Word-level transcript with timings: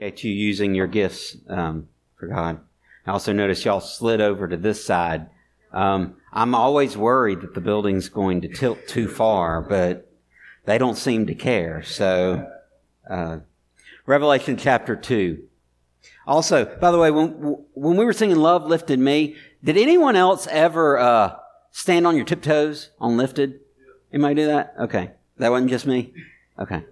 at 0.00 0.24
you 0.24 0.32
using 0.32 0.74
your 0.74 0.86
gifts 0.86 1.36
um, 1.48 1.88
for 2.16 2.26
God. 2.26 2.60
I 3.06 3.10
also 3.10 3.32
noticed 3.32 3.64
y'all 3.64 3.80
slid 3.80 4.20
over 4.20 4.48
to 4.48 4.56
this 4.56 4.84
side. 4.84 5.28
Um, 5.72 6.16
I'm 6.32 6.54
always 6.54 6.96
worried 6.96 7.40
that 7.42 7.54
the 7.54 7.60
building's 7.60 8.08
going 8.08 8.40
to 8.42 8.48
tilt 8.48 8.86
too 8.86 9.08
far, 9.08 9.60
but 9.60 10.10
they 10.64 10.78
don't 10.78 10.96
seem 10.96 11.26
to 11.26 11.34
care. 11.34 11.82
So, 11.82 12.50
uh, 13.08 13.38
Revelation 14.06 14.56
chapter 14.56 14.96
2. 14.96 15.42
Also, 16.26 16.64
by 16.64 16.90
the 16.90 16.98
way, 16.98 17.10
when, 17.10 17.30
when 17.74 17.96
we 17.96 18.04
were 18.04 18.12
singing 18.12 18.36
Love 18.36 18.66
Lifted 18.66 18.98
Me, 18.98 19.36
did 19.62 19.76
anyone 19.76 20.16
else 20.16 20.46
ever 20.46 20.98
uh, 20.98 21.36
stand 21.70 22.06
on 22.06 22.16
your 22.16 22.24
tiptoes 22.24 22.90
on 22.98 23.16
Lifted? 23.16 23.60
Anybody 24.12 24.34
do 24.36 24.46
that? 24.46 24.74
Okay. 24.78 25.10
That 25.38 25.50
wasn't 25.50 25.70
just 25.70 25.86
me? 25.86 26.12
Okay. 26.58 26.84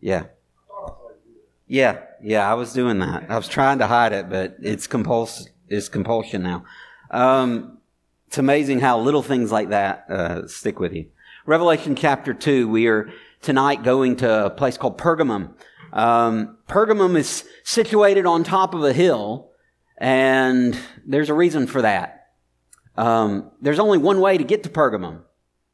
Yeah. 0.00 0.24
Yeah, 1.68 2.02
yeah, 2.22 2.50
I 2.50 2.54
was 2.54 2.72
doing 2.72 2.98
that. 3.00 3.26
I 3.28 3.36
was 3.36 3.48
trying 3.48 3.78
to 3.78 3.86
hide 3.86 4.12
it, 4.12 4.30
but 4.30 4.56
it's 4.60 4.86
compuls- 4.86 5.48
it's 5.68 5.88
compulsion 5.88 6.42
now. 6.42 6.64
Um, 7.10 7.78
it's 8.26 8.38
amazing 8.38 8.80
how 8.80 8.98
little 8.98 9.22
things 9.22 9.52
like 9.52 9.70
that 9.70 10.06
uh, 10.08 10.46
stick 10.46 10.78
with 10.80 10.92
you. 10.92 11.06
Revelation 11.44 11.94
chapter 11.96 12.32
2, 12.32 12.68
we 12.68 12.86
are 12.86 13.10
tonight 13.42 13.82
going 13.82 14.16
to 14.16 14.46
a 14.46 14.50
place 14.50 14.76
called 14.76 14.96
Pergamum. 14.96 15.54
Um, 15.92 16.56
Pergamum 16.68 17.16
is 17.16 17.44
situated 17.64 18.24
on 18.24 18.44
top 18.44 18.74
of 18.74 18.84
a 18.84 18.92
hill, 18.92 19.50
and 19.98 20.78
there's 21.04 21.28
a 21.28 21.34
reason 21.34 21.66
for 21.66 21.82
that. 21.82 22.28
Um, 22.96 23.50
there's 23.60 23.78
only 23.78 23.98
one 23.98 24.20
way 24.20 24.38
to 24.38 24.44
get 24.44 24.62
to 24.62 24.68
Pergamum. 24.68 25.22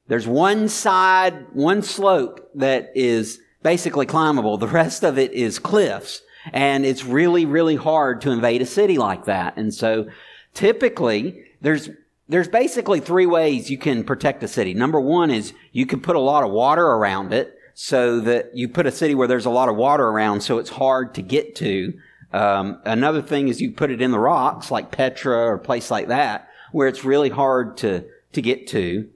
There's 0.08 0.27
one 0.27 0.69
side, 0.69 1.46
one 1.52 1.83
slope 1.83 2.50
that 2.55 2.91
is 2.94 3.41
basically 3.62 4.06
climbable. 4.06 4.56
The 4.56 4.66
rest 4.66 5.05
of 5.05 5.19
it 5.19 5.33
is 5.33 5.58
cliffs. 5.58 6.22
And 6.52 6.84
it's 6.84 7.04
really, 7.04 7.46
really 7.46 7.76
hard 7.76 8.20
to 8.22 8.30
invade 8.30 8.62
a 8.62 8.66
city 8.66 8.98
like 8.98 9.24
that. 9.26 9.56
And 9.56 9.72
so 9.72 10.08
typically 10.55 11.44
there's, 11.60 11.90
there's 12.28 12.48
basically 12.48 13.00
three 13.00 13.27
ways 13.27 13.70
you 13.70 13.78
can 13.78 14.05
protect 14.05 14.42
a 14.42 14.48
city. 14.48 14.74
Number 14.74 15.00
one 15.00 15.30
is 15.30 15.52
you 15.72 15.86
can 15.86 16.00
put 16.00 16.16
a 16.16 16.20
lot 16.20 16.44
of 16.44 16.50
water 16.50 16.84
around 16.84 17.32
it 17.32 17.55
so 17.74 18.20
that 18.20 18.56
you 18.56 18.68
put 18.68 18.86
a 18.86 18.90
city 18.90 19.14
where 19.14 19.28
there's 19.28 19.46
a 19.46 19.50
lot 19.50 19.68
of 19.68 19.77
water 19.77 20.06
around 20.06 20.40
so 20.40 20.58
it's 20.58 20.70
hard 20.70 21.14
to 21.14 21.22
get 21.22 21.55
to. 21.56 21.92
Um, 22.32 22.80
another 22.84 23.22
thing 23.22 23.48
is 23.48 23.60
you 23.60 23.72
put 23.72 23.90
it 23.90 24.02
in 24.02 24.10
the 24.10 24.18
rocks 24.18 24.70
like 24.70 24.90
Petra 24.90 25.36
or 25.36 25.55
a 25.55 25.58
place 25.58 25.90
like 25.90 26.08
that 26.08 26.48
where 26.72 26.88
it's 26.88 27.05
really 27.05 27.30
hard 27.30 27.77
to, 27.78 28.05
to 28.33 28.42
get 28.42 28.66
to. 28.68 29.08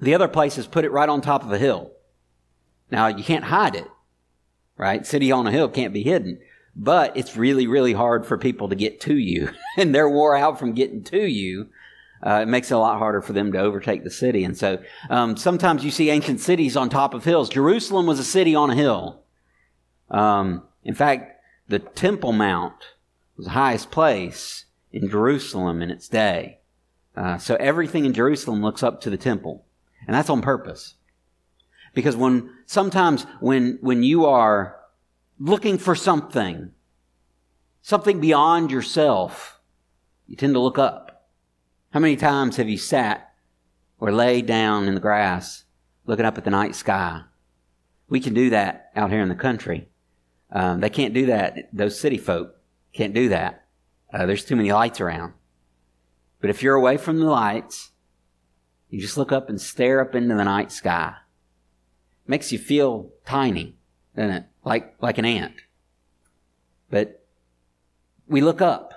The 0.00 0.14
other 0.14 0.28
place 0.28 0.58
is 0.58 0.66
put 0.66 0.84
it 0.84 0.92
right 0.92 1.08
on 1.08 1.20
top 1.20 1.44
of 1.44 1.52
a 1.52 1.58
hill. 1.58 1.92
Now 2.90 3.06
you 3.06 3.22
can't 3.22 3.44
hide 3.44 3.74
it, 3.74 3.86
right? 4.76 5.06
City 5.06 5.30
on 5.32 5.46
a 5.46 5.52
hill 5.52 5.68
can't 5.68 5.92
be 5.92 6.02
hidden, 6.02 6.38
but 6.74 7.16
it's 7.16 7.36
really, 7.36 7.66
really 7.66 7.92
hard 7.92 8.26
for 8.26 8.36
people 8.38 8.68
to 8.68 8.74
get 8.74 9.00
to 9.02 9.16
you 9.16 9.50
and 9.76 9.94
they're 9.94 10.08
wore 10.08 10.36
out 10.36 10.58
from 10.58 10.72
getting 10.72 11.02
to 11.04 11.26
you 11.26 11.68
uh, 12.24 12.40
it 12.40 12.48
makes 12.48 12.70
it 12.70 12.74
a 12.74 12.78
lot 12.78 12.98
harder 12.98 13.20
for 13.20 13.34
them 13.34 13.52
to 13.52 13.58
overtake 13.58 14.02
the 14.02 14.10
city. 14.10 14.44
And 14.44 14.56
so 14.56 14.82
um, 15.10 15.36
sometimes 15.36 15.84
you 15.84 15.90
see 15.90 16.08
ancient 16.08 16.40
cities 16.40 16.76
on 16.76 16.88
top 16.88 17.12
of 17.12 17.24
hills. 17.24 17.50
Jerusalem 17.50 18.06
was 18.06 18.18
a 18.18 18.24
city 18.24 18.54
on 18.54 18.70
a 18.70 18.74
hill. 18.74 19.20
Um, 20.10 20.62
in 20.82 20.94
fact, 20.94 21.42
the 21.68 21.78
Temple 21.78 22.32
Mount 22.32 22.94
was 23.36 23.46
the 23.46 23.52
highest 23.52 23.90
place 23.90 24.64
in 24.90 25.10
Jerusalem 25.10 25.82
in 25.82 25.90
its 25.90 26.08
day. 26.08 26.60
Uh, 27.14 27.36
so 27.36 27.56
everything 27.56 28.06
in 28.06 28.14
Jerusalem 28.14 28.62
looks 28.62 28.82
up 28.82 29.00
to 29.02 29.10
the 29.10 29.16
temple, 29.16 29.64
and 30.06 30.16
that's 30.16 30.30
on 30.30 30.42
purpose. 30.42 30.94
Because 31.94 32.16
when 32.16 32.50
sometimes 32.66 33.24
when 33.40 33.78
when 33.80 34.02
you 34.02 34.26
are 34.26 34.76
looking 35.38 35.78
for 35.78 35.94
something, 35.94 36.72
something 37.80 38.20
beyond 38.20 38.70
yourself, 38.70 39.60
you 40.26 40.36
tend 40.36 40.54
to 40.54 40.60
look 40.60 40.78
up. 40.78 41.28
How 41.90 42.00
many 42.00 42.16
times 42.16 42.56
have 42.56 42.68
you 42.68 42.78
sat 42.78 43.32
or 43.98 44.12
laid 44.12 44.46
down 44.46 44.88
in 44.88 44.94
the 44.94 45.00
grass 45.00 45.64
looking 46.04 46.26
up 46.26 46.36
at 46.36 46.44
the 46.44 46.50
night 46.50 46.74
sky? 46.74 47.22
We 48.08 48.20
can 48.20 48.34
do 48.34 48.50
that 48.50 48.90
out 48.96 49.10
here 49.10 49.22
in 49.22 49.28
the 49.28 49.34
country. 49.34 49.88
Um, 50.50 50.80
they 50.80 50.90
can't 50.90 51.14
do 51.14 51.26
that. 51.26 51.70
Those 51.72 51.98
city 51.98 52.18
folk 52.18 52.56
can't 52.92 53.14
do 53.14 53.28
that. 53.30 53.66
Uh, 54.12 54.26
there's 54.26 54.44
too 54.44 54.56
many 54.56 54.72
lights 54.72 55.00
around. 55.00 55.32
But 56.40 56.50
if 56.50 56.62
you're 56.62 56.74
away 56.74 56.96
from 56.96 57.18
the 57.18 57.26
lights, 57.26 57.92
you 58.88 59.00
just 59.00 59.16
look 59.16 59.32
up 59.32 59.48
and 59.48 59.60
stare 59.60 60.00
up 60.00 60.14
into 60.14 60.34
the 60.34 60.44
night 60.44 60.70
sky. 60.70 61.14
Makes 62.26 62.52
you 62.52 62.58
feel 62.58 63.10
tiny, 63.26 63.76
doesn't 64.16 64.30
it? 64.30 64.44
Like, 64.64 64.94
like 65.00 65.18
an 65.18 65.24
ant. 65.24 65.54
But 66.90 67.24
we 68.26 68.40
look 68.40 68.62
up 68.62 68.92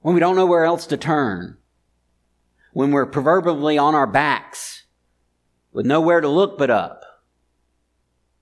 when 0.00 0.14
we 0.14 0.20
don't 0.20 0.36
know 0.36 0.46
where 0.46 0.64
else 0.64 0.86
to 0.86 0.96
turn 0.96 1.56
when 2.72 2.90
we're 2.90 3.06
proverbially 3.06 3.78
on 3.78 3.94
our 3.94 4.06
backs 4.06 4.84
with 5.72 5.86
nowhere 5.86 6.20
to 6.20 6.28
look 6.28 6.58
but 6.58 6.70
up. 6.70 7.02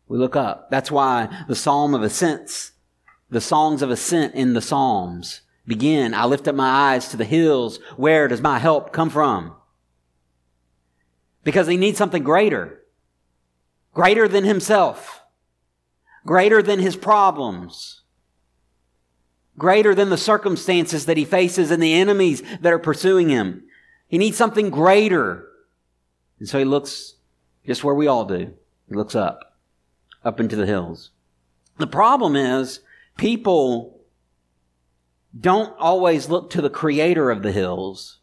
We 0.08 0.18
look 0.18 0.36
up. 0.36 0.70
That's 0.70 0.90
why 0.90 1.44
the 1.48 1.54
Psalm 1.54 1.94
of 1.94 2.02
Ascents, 2.02 2.72
the 3.28 3.40
songs 3.40 3.82
of 3.82 3.90
ascent 3.90 4.34
in 4.34 4.54
the 4.54 4.60
Psalms 4.60 5.42
begin, 5.66 6.14
I 6.14 6.24
lift 6.24 6.48
up 6.48 6.54
my 6.54 6.68
eyes 6.68 7.08
to 7.08 7.16
the 7.16 7.24
hills. 7.24 7.78
Where 7.96 8.26
does 8.26 8.40
my 8.40 8.58
help 8.58 8.92
come 8.92 9.10
from? 9.10 9.54
Because 11.44 11.68
he 11.68 11.76
needs 11.76 11.98
something 11.98 12.24
greater. 12.24 12.79
Greater 13.94 14.28
than 14.28 14.44
himself. 14.44 15.22
Greater 16.24 16.62
than 16.62 16.78
his 16.78 16.96
problems. 16.96 18.02
Greater 19.58 19.94
than 19.94 20.10
the 20.10 20.16
circumstances 20.16 21.06
that 21.06 21.16
he 21.16 21.24
faces 21.24 21.70
and 21.70 21.82
the 21.82 21.94
enemies 21.94 22.42
that 22.60 22.72
are 22.72 22.78
pursuing 22.78 23.28
him. 23.28 23.64
He 24.08 24.18
needs 24.18 24.36
something 24.36 24.70
greater. 24.70 25.46
And 26.38 26.48
so 26.48 26.58
he 26.58 26.64
looks 26.64 27.14
just 27.66 27.84
where 27.84 27.94
we 27.94 28.06
all 28.06 28.24
do. 28.24 28.54
He 28.88 28.94
looks 28.94 29.14
up, 29.14 29.56
up 30.24 30.40
into 30.40 30.56
the 30.56 30.66
hills. 30.66 31.10
The 31.78 31.86
problem 31.86 32.36
is 32.36 32.80
people 33.16 34.00
don't 35.38 35.74
always 35.78 36.28
look 36.28 36.50
to 36.50 36.62
the 36.62 36.70
creator 36.70 37.30
of 37.30 37.42
the 37.42 37.52
hills. 37.52 38.18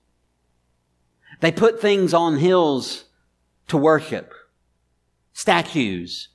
They 1.40 1.52
put 1.52 1.82
things 1.82 2.14
on 2.14 2.38
hills 2.38 3.06
to 3.68 3.78
worship. 3.78 4.34
Statues, 5.38 6.30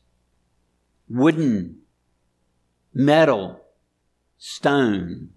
wooden, 1.09 1.79
metal, 2.95 3.61
stone. 4.39 5.31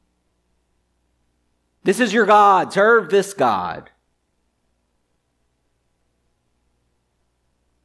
This 1.84 2.00
is 2.00 2.14
your 2.14 2.28
God. 2.28 2.72
Serve 2.72 3.10
this 3.10 3.34
God. 3.34 3.90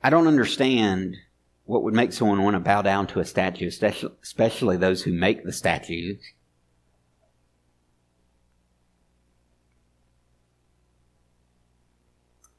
I 0.03 0.11
don't 0.11 0.27
understand 0.27 1.17
what 1.65 1.83
would 1.83 1.95
make 1.95 2.13
someone 2.13 2.43
want 2.43 2.57
to 2.57 2.61
bow 2.61 2.83
down 2.83 3.07
to 3.07 3.21
a 3.21 3.25
statue, 3.25 3.71
especially 4.23 4.77
those 4.77 5.05
who 5.05 5.13
make 5.15 5.45
the 5.45 5.53
statues. 5.53 6.21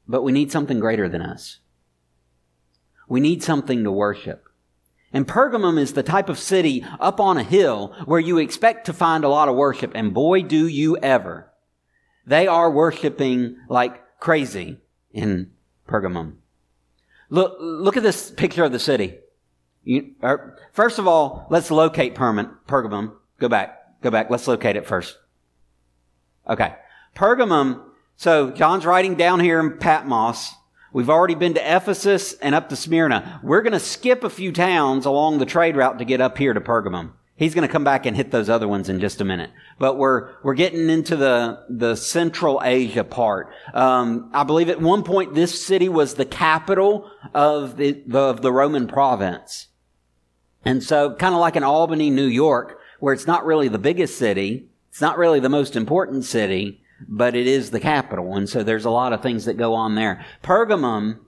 But 0.08 0.24
we 0.24 0.32
need 0.32 0.50
something 0.50 0.80
greater 0.80 1.08
than 1.08 1.22
us. 1.22 1.60
We 3.12 3.20
need 3.20 3.42
something 3.42 3.84
to 3.84 3.92
worship. 3.92 4.48
And 5.12 5.28
Pergamum 5.28 5.78
is 5.78 5.92
the 5.92 6.02
type 6.02 6.30
of 6.30 6.38
city 6.38 6.82
up 6.98 7.20
on 7.20 7.36
a 7.36 7.42
hill 7.42 7.94
where 8.06 8.18
you 8.18 8.38
expect 8.38 8.86
to 8.86 8.94
find 8.94 9.22
a 9.22 9.28
lot 9.28 9.50
of 9.50 9.54
worship, 9.54 9.92
and 9.94 10.14
boy, 10.14 10.40
do 10.40 10.66
you 10.66 10.96
ever. 10.96 11.52
They 12.26 12.46
are 12.46 12.70
worshiping 12.70 13.58
like 13.68 14.00
crazy 14.18 14.78
in 15.10 15.50
Pergamum. 15.86 16.36
Look, 17.28 17.58
look 17.60 17.98
at 17.98 18.02
this 18.02 18.30
picture 18.30 18.64
of 18.64 18.72
the 18.72 18.78
city. 18.78 19.18
You, 19.84 20.14
er, 20.24 20.56
first 20.72 20.98
of 20.98 21.06
all, 21.06 21.46
let's 21.50 21.70
locate 21.70 22.14
Pergamum. 22.14 23.12
Go 23.38 23.48
back. 23.50 24.00
Go 24.00 24.10
back. 24.10 24.30
Let's 24.30 24.48
locate 24.48 24.76
it 24.76 24.86
first. 24.86 25.18
Okay. 26.48 26.76
Pergamum. 27.14 27.82
So 28.16 28.52
John's 28.52 28.86
writing 28.86 29.16
down 29.16 29.40
here 29.40 29.60
in 29.60 29.76
Patmos. 29.76 30.54
We've 30.92 31.08
already 31.08 31.34
been 31.34 31.54
to 31.54 31.76
Ephesus 31.76 32.34
and 32.34 32.54
up 32.54 32.68
to 32.68 32.76
Smyrna. 32.76 33.40
We're 33.42 33.62
going 33.62 33.72
to 33.72 33.80
skip 33.80 34.24
a 34.24 34.30
few 34.30 34.52
towns 34.52 35.06
along 35.06 35.38
the 35.38 35.46
trade 35.46 35.74
route 35.74 35.98
to 35.98 36.04
get 36.04 36.20
up 36.20 36.36
here 36.36 36.52
to 36.52 36.60
Pergamum. 36.60 37.12
He's 37.34 37.54
going 37.54 37.66
to 37.66 37.72
come 37.72 37.82
back 37.82 38.04
and 38.04 38.14
hit 38.14 38.30
those 38.30 38.50
other 38.50 38.68
ones 38.68 38.90
in 38.90 39.00
just 39.00 39.20
a 39.20 39.24
minute. 39.24 39.50
But 39.78 39.96
we're, 39.96 40.34
we're 40.42 40.54
getting 40.54 40.90
into 40.90 41.16
the, 41.16 41.64
the 41.70 41.96
Central 41.96 42.60
Asia 42.62 43.04
part. 43.04 43.50
Um, 43.72 44.30
I 44.34 44.44
believe 44.44 44.68
at 44.68 44.82
one 44.82 45.02
point 45.02 45.34
this 45.34 45.64
city 45.64 45.88
was 45.88 46.14
the 46.14 46.26
capital 46.26 47.10
of 47.32 47.78
the, 47.78 48.02
of 48.12 48.42
the 48.42 48.52
Roman 48.52 48.86
province. 48.86 49.68
And 50.62 50.82
so 50.82 51.14
kind 51.14 51.34
of 51.34 51.40
like 51.40 51.56
in 51.56 51.64
Albany, 51.64 52.10
New 52.10 52.26
York, 52.26 52.78
where 53.00 53.14
it's 53.14 53.26
not 53.26 53.46
really 53.46 53.68
the 53.68 53.78
biggest 53.78 54.18
city, 54.18 54.68
it's 54.90 55.00
not 55.00 55.16
really 55.16 55.40
the 55.40 55.48
most 55.48 55.74
important 55.74 56.26
city, 56.26 56.81
but 57.08 57.34
it 57.34 57.46
is 57.46 57.70
the 57.70 57.80
capital. 57.80 58.36
And 58.36 58.48
so 58.48 58.62
there's 58.62 58.84
a 58.84 58.90
lot 58.90 59.12
of 59.12 59.22
things 59.22 59.44
that 59.44 59.56
go 59.56 59.74
on 59.74 59.94
there. 59.94 60.24
Pergamum 60.42 61.18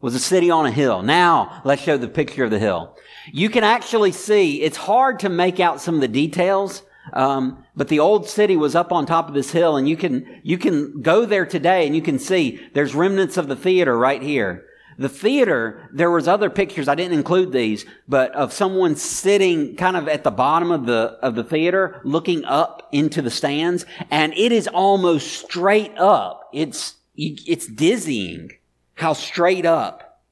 was 0.00 0.14
a 0.14 0.20
city 0.20 0.50
on 0.50 0.66
a 0.66 0.70
hill. 0.70 1.02
Now, 1.02 1.62
let's 1.64 1.82
show 1.82 1.96
the 1.96 2.08
picture 2.08 2.44
of 2.44 2.50
the 2.50 2.58
hill. 2.58 2.96
You 3.32 3.50
can 3.50 3.64
actually 3.64 4.12
see, 4.12 4.62
it's 4.62 4.76
hard 4.76 5.20
to 5.20 5.28
make 5.28 5.58
out 5.58 5.80
some 5.80 5.96
of 5.96 6.00
the 6.00 6.08
details, 6.08 6.82
um, 7.12 7.64
but 7.74 7.88
the 7.88 8.00
old 8.00 8.28
city 8.28 8.56
was 8.56 8.74
up 8.74 8.92
on 8.92 9.06
top 9.06 9.28
of 9.28 9.34
this 9.34 9.52
hill, 9.52 9.76
and 9.76 9.88
you 9.88 9.96
can 9.96 10.40
you 10.42 10.58
can 10.58 11.02
go 11.02 11.24
there 11.24 11.46
today, 11.46 11.86
and 11.86 11.94
you 11.94 12.02
can 12.02 12.18
see 12.18 12.60
there's 12.74 12.94
remnants 12.94 13.36
of 13.36 13.48
the 13.48 13.56
theater 13.56 13.96
right 13.96 14.22
here. 14.22 14.64
The 14.98 15.08
theater, 15.10 15.88
there 15.92 16.10
was 16.10 16.26
other 16.26 16.48
pictures, 16.48 16.88
I 16.88 16.94
didn't 16.94 17.18
include 17.18 17.52
these, 17.52 17.84
but 18.08 18.32
of 18.32 18.52
someone 18.52 18.96
sitting 18.96 19.76
kind 19.76 19.96
of 19.96 20.08
at 20.08 20.24
the 20.24 20.30
bottom 20.30 20.70
of 20.70 20.86
the, 20.86 21.18
of 21.20 21.34
the 21.34 21.44
theater, 21.44 22.00
looking 22.02 22.44
up 22.46 22.88
into 22.92 23.20
the 23.20 23.30
stands, 23.30 23.84
and 24.10 24.32
it 24.32 24.52
is 24.52 24.68
almost 24.68 25.44
straight 25.44 25.96
up. 25.98 26.48
It's, 26.52 26.94
it's 27.14 27.66
dizzying 27.66 28.52
how 28.94 29.12
straight 29.12 29.66
up 29.66 30.22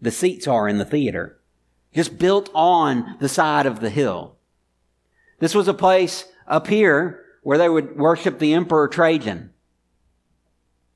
the 0.00 0.10
seats 0.10 0.48
are 0.48 0.68
in 0.68 0.78
the 0.78 0.84
theater. 0.86 1.38
Just 1.94 2.18
built 2.18 2.50
on 2.54 3.16
the 3.20 3.28
side 3.28 3.66
of 3.66 3.80
the 3.80 3.90
hill. 3.90 4.36
This 5.38 5.54
was 5.54 5.68
a 5.68 5.74
place 5.74 6.24
up 6.46 6.66
here 6.66 7.24
where 7.42 7.58
they 7.58 7.68
would 7.68 7.96
worship 7.96 8.38
the 8.38 8.54
Emperor 8.54 8.88
Trajan. 8.88 9.50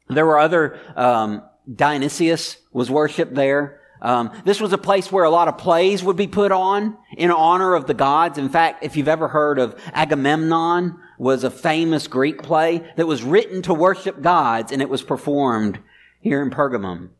There 0.09 0.25
were 0.25 0.39
other 0.39 0.79
um, 0.97 1.43
Dionysius 1.73 2.59
was 2.73 2.91
worshipped 2.91 3.35
there. 3.35 3.81
Um, 4.01 4.31
this 4.45 4.61
was 4.61 4.73
a 4.73 4.79
place 4.79 5.11
where 5.11 5.25
a 5.25 5.31
lot 5.31 5.49
of 5.49 5.59
plays 5.59 6.05
would 6.05 6.17
be 6.17 6.29
put 6.29 6.53
on 6.53 6.97
in 7.17 7.31
honor 7.31 7.75
of 7.75 7.87
the 7.87 7.95
gods. 7.95 8.39
In 8.39 8.49
fact, 8.49 8.85
if 8.85 8.97
you've 8.97 9.09
ever 9.09 9.29
heard 9.29 9.59
of 9.59 9.81
Agamemnon, 9.93 10.99
was 11.19 11.43
a 11.43 11.51
famous 11.51 12.07
Greek 12.07 12.43
play 12.43 12.89
that 12.97 13.07
was 13.07 13.25
written 13.25 13.61
to 13.63 13.75
worship 13.75 14.23
gods, 14.23 14.71
and 14.71 14.81
it 14.81 14.89
was 14.89 15.03
performed 15.03 15.81
here 16.21 16.41
in 16.41 16.51
Pergamum. 16.51 17.11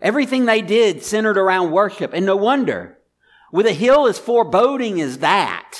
Everything 0.00 0.46
they 0.46 0.62
did 0.62 1.02
centered 1.02 1.38
around 1.38 1.70
worship, 1.70 2.12
and 2.14 2.26
no 2.26 2.36
wonder. 2.36 2.98
With 3.52 3.66
a 3.66 3.72
hill 3.72 4.06
as 4.06 4.18
foreboding 4.18 5.00
as 5.00 5.18
that, 5.18 5.78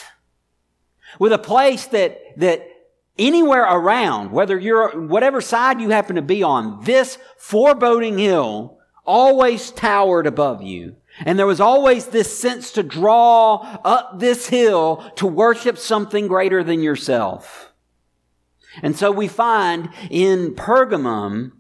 with 1.19 1.33
a 1.33 1.39
place 1.39 1.87
that 1.87 2.21
that 2.37 2.69
anywhere 3.19 3.65
around, 3.65 4.33
whether 4.33 4.59
you're, 4.59 5.07
whatever 5.07 5.41
side 5.41 5.81
you 5.81 5.91
happen 5.91 6.17
to 6.17 6.23
be 6.23 6.43
on, 6.43 6.85
this 6.85 7.19
foreboding 7.37 8.19
hill 8.19 8.79
always 9.05 9.71
towered 9.71 10.27
above 10.27 10.63
you. 10.63 10.97
And 11.21 11.39
there 11.39 11.47
was 11.47 11.61
always 11.61 12.07
this 12.07 12.37
sense 12.37 12.73
to 12.73 12.83
draw 12.83 13.57
up 13.85 14.19
this 14.19 14.49
hill 14.49 14.97
to 15.17 15.27
worship 15.27 15.79
something 15.79 16.27
greater 16.27 16.65
than 16.65 16.83
yourself. 16.83 17.73
And 18.83 18.97
so 18.97 19.13
we 19.13 19.29
find 19.29 19.91
in 20.11 20.55
Pergamum 20.57 21.53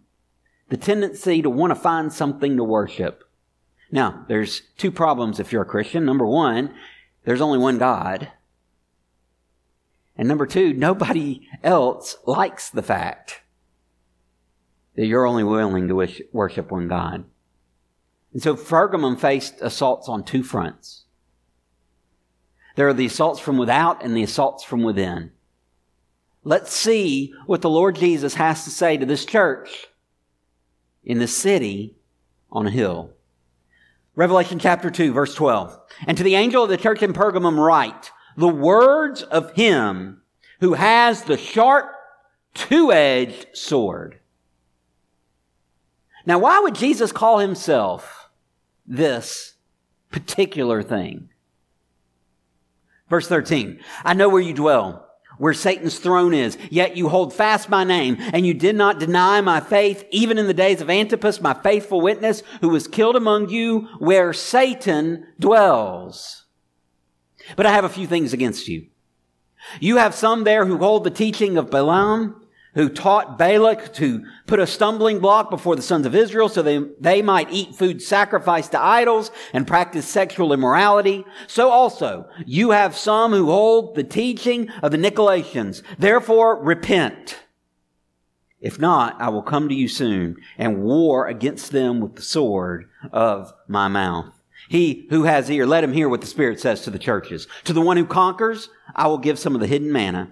the 0.70 0.76
tendency 0.76 1.42
to 1.42 1.50
want 1.50 1.70
to 1.70 1.76
find 1.76 2.12
something 2.12 2.56
to 2.56 2.64
worship. 2.64 3.22
Now, 3.92 4.24
there's 4.26 4.62
two 4.76 4.90
problems 4.90 5.38
if 5.38 5.52
you're 5.52 5.62
a 5.62 5.66
Christian. 5.66 6.04
Number 6.04 6.26
one, 6.26 6.74
there's 7.24 7.40
only 7.40 7.58
one 7.58 7.78
God. 7.78 8.28
And 10.16 10.28
number 10.28 10.46
two, 10.46 10.72
nobody 10.72 11.48
else 11.62 12.16
likes 12.24 12.70
the 12.70 12.82
fact 12.82 13.42
that 14.94 15.06
you're 15.06 15.26
only 15.26 15.42
willing 15.42 15.88
to 15.88 16.26
worship 16.32 16.70
one 16.70 16.88
God. 16.88 17.24
And 18.32 18.42
so 18.42 18.54
Pergamum 18.54 19.18
faced 19.18 19.60
assaults 19.60 20.08
on 20.08 20.24
two 20.24 20.42
fronts. 20.42 21.04
There 22.76 22.88
are 22.88 22.94
the 22.94 23.06
assaults 23.06 23.40
from 23.40 23.58
without 23.58 24.04
and 24.04 24.16
the 24.16 24.22
assaults 24.22 24.64
from 24.64 24.82
within. 24.82 25.32
Let's 26.42 26.72
see 26.72 27.32
what 27.46 27.62
the 27.62 27.70
Lord 27.70 27.96
Jesus 27.96 28.34
has 28.34 28.64
to 28.64 28.70
say 28.70 28.96
to 28.96 29.06
this 29.06 29.24
church 29.24 29.86
in 31.04 31.18
the 31.18 31.28
city 31.28 31.96
on 32.50 32.66
a 32.66 32.70
hill. 32.70 33.12
Revelation 34.16 34.58
chapter 34.58 34.90
2, 34.90 35.12
verse 35.12 35.34
12. 35.34 35.78
And 36.06 36.16
to 36.16 36.22
the 36.22 36.34
angel 36.34 36.62
of 36.62 36.68
the 36.68 36.76
church 36.76 37.02
in 37.02 37.12
Pergamum 37.12 37.58
write, 37.58 38.10
the 38.36 38.48
words 38.48 39.22
of 39.22 39.52
him 39.52 40.22
who 40.60 40.74
has 40.74 41.24
the 41.24 41.36
sharp, 41.36 41.92
two-edged 42.54 43.48
sword. 43.52 44.18
Now, 46.26 46.38
why 46.38 46.60
would 46.60 46.74
Jesus 46.74 47.12
call 47.12 47.38
himself 47.38 48.30
this 48.86 49.54
particular 50.10 50.82
thing? 50.82 51.28
Verse 53.10 53.28
13, 53.28 53.80
I 54.04 54.14
know 54.14 54.30
where 54.30 54.40
you 54.40 54.54
dwell, 54.54 55.06
where 55.36 55.52
Satan's 55.52 55.98
throne 55.98 56.32
is, 56.32 56.56
yet 56.70 56.96
you 56.96 57.08
hold 57.10 57.34
fast 57.34 57.68
my 57.68 57.84
name, 57.84 58.16
and 58.18 58.46
you 58.46 58.54
did 58.54 58.74
not 58.74 58.98
deny 58.98 59.40
my 59.42 59.60
faith, 59.60 60.06
even 60.10 60.38
in 60.38 60.46
the 60.46 60.54
days 60.54 60.80
of 60.80 60.88
Antipas, 60.88 61.40
my 61.40 61.52
faithful 61.52 62.00
witness, 62.00 62.42
who 62.62 62.70
was 62.70 62.88
killed 62.88 63.16
among 63.16 63.50
you, 63.50 63.88
where 63.98 64.32
Satan 64.32 65.26
dwells. 65.38 66.43
But 67.56 67.66
I 67.66 67.72
have 67.72 67.84
a 67.84 67.88
few 67.88 68.06
things 68.06 68.32
against 68.32 68.68
you. 68.68 68.86
You 69.80 69.96
have 69.96 70.14
some 70.14 70.44
there 70.44 70.66
who 70.66 70.78
hold 70.78 71.04
the 71.04 71.10
teaching 71.10 71.56
of 71.56 71.70
Balaam, 71.70 72.44
who 72.74 72.88
taught 72.88 73.38
Balak 73.38 73.94
to 73.94 74.24
put 74.46 74.58
a 74.58 74.66
stumbling 74.66 75.20
block 75.20 75.48
before 75.48 75.76
the 75.76 75.82
sons 75.82 76.06
of 76.06 76.14
Israel 76.14 76.48
so 76.48 76.60
they, 76.60 76.78
they 77.00 77.22
might 77.22 77.50
eat 77.52 77.76
food 77.76 78.02
sacrificed 78.02 78.72
to 78.72 78.82
idols 78.82 79.30
and 79.52 79.66
practice 79.66 80.06
sexual 80.06 80.52
immorality. 80.52 81.24
So 81.46 81.70
also, 81.70 82.28
you 82.44 82.72
have 82.72 82.96
some 82.96 83.32
who 83.32 83.46
hold 83.46 83.94
the 83.94 84.04
teaching 84.04 84.68
of 84.82 84.90
the 84.90 84.98
Nicolaitans. 84.98 85.82
Therefore, 85.98 86.62
repent. 86.62 87.38
If 88.60 88.80
not, 88.80 89.20
I 89.20 89.28
will 89.28 89.42
come 89.42 89.68
to 89.68 89.74
you 89.74 89.88
soon 89.88 90.36
and 90.58 90.82
war 90.82 91.26
against 91.26 91.70
them 91.70 92.00
with 92.00 92.16
the 92.16 92.22
sword 92.22 92.88
of 93.12 93.52
my 93.68 93.88
mouth. 93.88 94.32
He 94.68 95.06
who 95.10 95.24
has 95.24 95.50
ear, 95.50 95.66
let 95.66 95.84
him 95.84 95.92
hear 95.92 96.08
what 96.08 96.20
the 96.20 96.26
Spirit 96.26 96.60
says 96.60 96.82
to 96.82 96.90
the 96.90 96.98
churches. 96.98 97.46
To 97.64 97.72
the 97.72 97.80
one 97.80 97.96
who 97.96 98.06
conquers, 98.06 98.68
I 98.94 99.06
will 99.08 99.18
give 99.18 99.38
some 99.38 99.54
of 99.54 99.60
the 99.60 99.66
hidden 99.66 99.92
manna, 99.92 100.30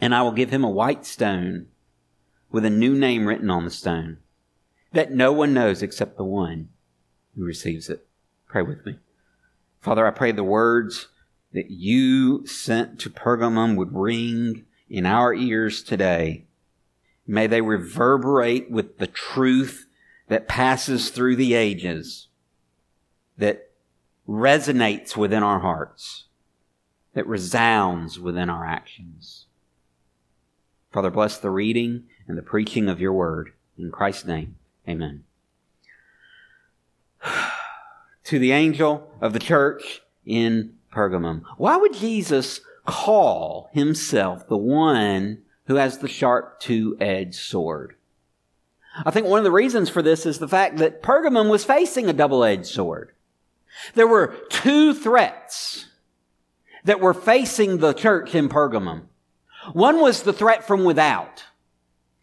and 0.00 0.14
I 0.14 0.22
will 0.22 0.32
give 0.32 0.50
him 0.50 0.64
a 0.64 0.70
white 0.70 1.04
stone 1.04 1.66
with 2.50 2.64
a 2.64 2.70
new 2.70 2.94
name 2.94 3.26
written 3.26 3.50
on 3.50 3.64
the 3.64 3.70
stone 3.70 4.18
that 4.92 5.12
no 5.12 5.32
one 5.32 5.52
knows 5.52 5.82
except 5.82 6.16
the 6.16 6.24
one 6.24 6.68
who 7.34 7.44
receives 7.44 7.90
it. 7.90 8.06
Pray 8.46 8.62
with 8.62 8.86
me. 8.86 8.98
Father, 9.80 10.06
I 10.06 10.10
pray 10.10 10.32
the 10.32 10.44
words 10.44 11.08
that 11.52 11.70
you 11.70 12.46
sent 12.46 12.98
to 13.00 13.10
Pergamum 13.10 13.76
would 13.76 13.94
ring 13.94 14.64
in 14.88 15.04
our 15.04 15.34
ears 15.34 15.82
today. 15.82 16.46
May 17.26 17.46
they 17.46 17.60
reverberate 17.60 18.70
with 18.70 18.98
the 18.98 19.06
truth 19.06 19.86
that 20.28 20.48
passes 20.48 21.10
through 21.10 21.36
the 21.36 21.54
ages 21.54 22.25
that 23.38 23.70
resonates 24.28 25.16
within 25.16 25.42
our 25.42 25.60
hearts, 25.60 26.24
that 27.14 27.26
resounds 27.26 28.18
within 28.18 28.50
our 28.50 28.64
actions. 28.64 29.46
Father, 30.92 31.10
bless 31.10 31.38
the 31.38 31.50
reading 31.50 32.04
and 32.26 32.38
the 32.38 32.42
preaching 32.42 32.88
of 32.88 33.00
your 33.00 33.12
word. 33.12 33.52
In 33.78 33.90
Christ's 33.90 34.24
name, 34.24 34.56
amen. 34.88 35.24
to 38.24 38.38
the 38.38 38.52
angel 38.52 39.10
of 39.20 39.32
the 39.32 39.38
church 39.38 40.00
in 40.24 40.74
Pergamum. 40.92 41.42
Why 41.58 41.76
would 41.76 41.94
Jesus 41.94 42.60
call 42.86 43.68
himself 43.72 44.48
the 44.48 44.56
one 44.56 45.42
who 45.66 45.74
has 45.74 45.98
the 45.98 46.08
sharp 46.08 46.58
two 46.60 46.96
edged 47.00 47.34
sword? 47.34 47.96
I 49.04 49.10
think 49.10 49.26
one 49.26 49.38
of 49.38 49.44
the 49.44 49.52
reasons 49.52 49.90
for 49.90 50.00
this 50.00 50.24
is 50.24 50.38
the 50.38 50.48
fact 50.48 50.78
that 50.78 51.02
Pergamum 51.02 51.50
was 51.50 51.64
facing 51.64 52.08
a 52.08 52.14
double 52.14 52.42
edged 52.42 52.66
sword. 52.66 53.12
There 53.94 54.06
were 54.06 54.36
two 54.48 54.94
threats 54.94 55.86
that 56.84 57.00
were 57.00 57.14
facing 57.14 57.78
the 57.78 57.92
church 57.92 58.34
in 58.34 58.48
Pergamum. 58.48 59.06
One 59.72 60.00
was 60.00 60.22
the 60.22 60.32
threat 60.32 60.66
from 60.66 60.84
without. 60.84 61.44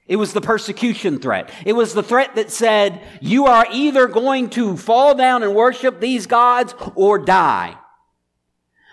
It 0.06 0.16
was 0.18 0.34
the 0.34 0.42
persecution 0.42 1.20
threat. 1.20 1.50
It 1.66 1.74
was 1.74 1.94
the 1.94 2.04
threat 2.04 2.36
that 2.36 2.52
said, 2.52 3.02
you 3.22 3.46
are 3.46 3.66
either 3.72 4.08
going 4.08 4.50
to 4.52 4.76
fall 4.78 5.16
down 5.16 5.44
and 5.44 5.56
worship 5.56 6.00
these 6.00 6.28
gods 6.28 6.76
or 6.96 7.20
die. 7.20 7.78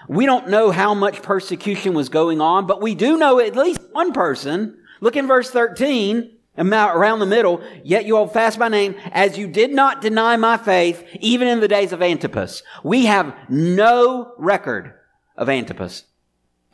We 0.09 0.27
don't 0.27 0.49
know 0.49 0.71
how 0.71 0.95
much 0.95 1.23
persecution 1.23 1.95
was 1.95 2.09
going 2.09 2.41
on, 2.41 2.67
but 2.67 2.81
we 2.81 2.95
do 2.95 3.17
know 3.17 3.39
at 3.39 3.57
least 3.57 3.81
one 3.93 4.13
person. 4.13 4.79
Look 5.01 5.17
in 5.17 5.27
verse 5.27 5.51
13 5.51 6.37
around 6.61 7.21
the 7.21 7.27
middle, 7.27 7.63
yet 7.83 8.05
you 8.05 8.17
hold 8.17 8.33
fast 8.33 8.59
my 8.59 8.69
name, 8.69 8.95
as 9.13 9.39
you 9.39 9.47
did 9.47 9.73
not 9.73 10.01
deny 10.01 10.37
my 10.37 10.57
faith, 10.57 11.05
even 11.21 11.49
in 11.49 11.61
the 11.61 11.69
days 11.69 11.93
of 11.93 12.03
Antipas. 12.03 12.63
We 12.83 13.07
have 13.07 13.35
no 13.49 14.33
record 14.39 14.95
of 15.37 15.49
Antipas 15.49 16.05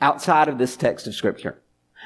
outside 0.00 0.48
of 0.48 0.58
this 0.58 0.76
text 0.76 1.06
of 1.06 1.14
scripture. 1.14 1.62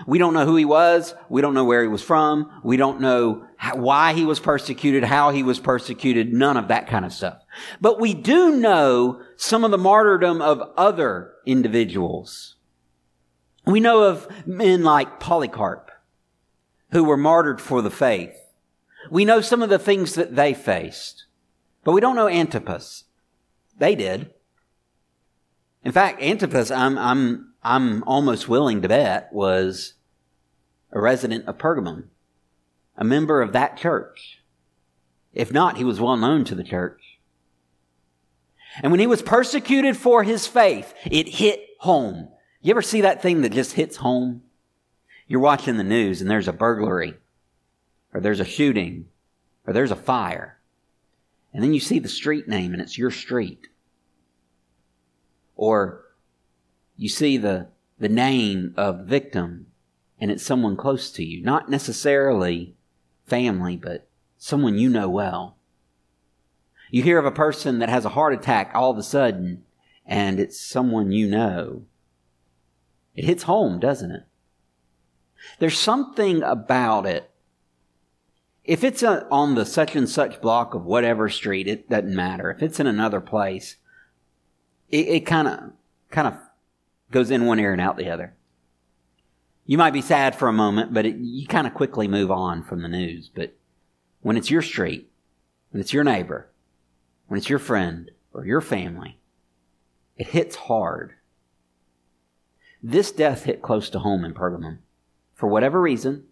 We 0.07 0.19
don't 0.19 0.35
know 0.35 0.47
who 0.47 0.57
he 0.57 0.65
was. 0.65 1.15
We 1.29 1.43
don't 1.43 1.53
know 1.55 1.65
where 1.65 1.83
he 1.83 1.89
was 1.89 2.03
from. 2.03 2.51
We 2.63 2.77
don't 2.77 3.01
know 3.01 3.47
why 3.75 4.15
he 4.15 4.25
was 4.25 4.41
persecuted, 4.41 5.05
how 5.05 5.31
he 5.31 5.43
was 5.43 5.59
persecuted, 5.59 6.33
none 6.33 6.57
of 6.57 6.69
that 6.69 6.87
kind 6.87 7.05
of 7.05 7.13
stuff. 7.13 7.43
But 7.81 8.01
we 8.01 8.15
do 8.15 8.57
know 8.57 9.21
some 9.37 9.65
of 9.65 9.71
the 9.71 9.79
martyrdom 9.79 10.41
of 10.41 10.63
other 10.77 11.33
individuals. 11.45 12.57
We 13.67 13.81
know 13.81 14.05
of 14.05 14.29
men 14.47 14.85
like 14.85 15.21
Polycarp, 15.21 15.90
who 16.93 17.05
were 17.05 17.17
martyred 17.17 17.61
for 17.61 17.83
the 17.83 17.91
faith. 17.91 18.37
We 19.11 19.25
know 19.25 19.41
some 19.41 19.63
of 19.63 19.71
the 19.71 19.79
things 19.79 20.15
that 20.15 20.37
they 20.37 20.55
faced, 20.55 21.25
but 21.85 21.93
we 21.93 22.01
don't 22.01 22.17
know 22.17 22.29
Antipas. 22.29 23.05
They 23.79 23.95
did. 23.95 24.33
In 25.85 25.93
fact, 25.93 26.21
Antipas, 26.21 26.71
I'm, 26.71 26.99
I'm, 26.99 27.55
I'm 27.63 28.05
almost 28.05 28.49
willing 28.49 28.83
to 28.83 28.89
bet, 28.89 29.33
was 29.33 29.95
a 30.93 31.01
resident 31.01 31.47
of 31.47 31.59
Pergamum, 31.59 32.09
a 32.97 33.05
member 33.05 33.41
of 33.41 33.53
that 33.53 33.77
church. 33.77 34.43
If 35.33 35.53
not, 35.53 35.77
he 35.77 35.85
was 35.85 36.01
well 36.01 36.17
known 36.17 36.45
to 36.45 36.55
the 36.55 36.65
church. 36.65 37.19
And 38.83 38.93
when 38.93 39.01
he 39.01 39.07
was 39.07 39.23
persecuted 39.23 39.97
for 39.97 40.23
his 40.23 40.47
faith, 40.47 40.93
it 41.05 41.29
hit 41.29 41.61
home. 41.81 42.29
You 42.61 42.73
ever 42.73 42.83
see 42.83 43.01
that 43.01 43.23
thing 43.23 43.41
that 43.43 43.53
just 43.53 43.73
hits 43.73 43.97
home? 43.97 44.43
You're 45.31 45.39
watching 45.39 45.77
the 45.77 45.85
news 45.85 46.21
and 46.21 46.29
there's 46.29 46.49
a 46.49 46.53
burglary, 46.53 47.15
or 48.13 48.21
there's 48.21 48.41
a 48.41 48.45
shooting, 48.45 49.07
or 49.65 49.73
there's 49.73 49.93
a 49.93 49.97
fire. 49.97 50.59
And 51.55 51.63
then 51.63 51.73
you 51.73 51.79
see 51.79 52.01
the 52.01 52.09
street 52.09 52.49
name 52.49 52.73
and 52.73 52.83
it's 52.83 52.99
your 52.99 53.13
street. 53.13 53.69
Or 55.55 56.03
you 56.97 57.09
see 57.09 57.37
the, 57.37 57.69
the 58.01 58.09
name 58.09 58.75
of 58.77 58.99
the 58.99 59.05
victim 59.05 59.67
and 60.21 60.33
it's 60.33 60.43
someone 60.43 60.77
close 60.77 61.13
to 61.13 61.25
you. 61.25 61.45
Not 61.45 61.71
necessarily 61.71 62.75
family, 63.25 63.77
but 63.77 64.09
someone 64.37 64.79
you 64.79 64.91
know 64.91 65.09
well. 65.09 65.59
You 66.91 67.05
hear 67.05 67.21
of 67.21 67.25
a 67.25 67.31
person 67.31 67.79
that 67.79 67.89
has 67.89 68.05
a 68.05 68.09
heart 68.09 68.35
attack 68.35 68.73
all 68.75 68.91
of 68.91 68.99
a 68.99 69.05
sudden 69.05 69.63
and 70.05 70.41
it's 70.41 70.61
someone 70.61 71.13
you 71.13 71.29
know. 71.29 71.85
It 73.15 73.27
hits 73.27 73.45
home, 73.45 73.79
doesn't 73.79 74.11
it? 74.11 74.25
There's 75.59 75.79
something 75.79 76.43
about 76.43 77.07
it. 77.07 77.31
If 78.65 78.85
it's 78.85 79.03
a, 79.03 79.27
on 79.31 79.55
the 79.55 79.67
such 79.67 79.97
and 79.97 80.09
such 80.09 80.41
block 80.41 80.75
of 80.75 80.85
whatever 80.85 81.29
street, 81.29 81.67
it 81.67 81.89
doesn't 81.89 82.15
matter. 82.15 82.51
If 82.51 82.63
it's 82.63 82.81
in 82.81 82.87
another 82.87 83.21
place, 83.21 83.77
it 84.91 85.21
kind 85.21 85.49
of 85.49 85.73
kind 86.11 86.29
of 86.29 86.35
goes 87.11 87.31
in 87.31 87.47
one 87.47 87.61
ear 87.61 87.73
and 87.73 87.81
out 87.81 87.97
the 87.97 88.11
other. 88.11 88.35
You 89.67 89.79
might 89.79 89.93
be 89.93 90.03
sad 90.03 90.35
for 90.35 90.49
a 90.49 90.53
moment, 90.53 90.93
but 90.93 91.07
it, 91.07 91.17
you 91.17 91.47
kind 91.47 91.67
of 91.67 91.75
quickly 91.75 92.09
move 92.09 92.31
on 92.31 92.65
from 92.65 92.83
the 92.83 92.89
news. 92.89 93.31
But 93.33 93.57
when 94.21 94.37
it's 94.37 94.51
your 94.51 94.63
street, 94.63 95.11
when 95.71 95.81
it's 95.81 95.93
your 95.93 96.05
neighbor, 96.05 96.49
when 97.29 97.39
it's 97.39 97.49
your 97.49 97.61
friend 97.61 98.11
or 98.33 98.45
your 98.45 98.61
family, 98.61 99.19
it 100.17 100.29
hits 100.29 100.57
hard. 100.57 101.15
This 102.83 103.13
death 103.13 103.45
hit 103.45 103.63
close 103.63 103.91
to 103.91 104.01
home 104.01 104.25
in 104.25 104.35
Pergamum. 104.35 104.79
For 105.41 105.47
whatever 105.47 105.81
reason, 105.81 106.25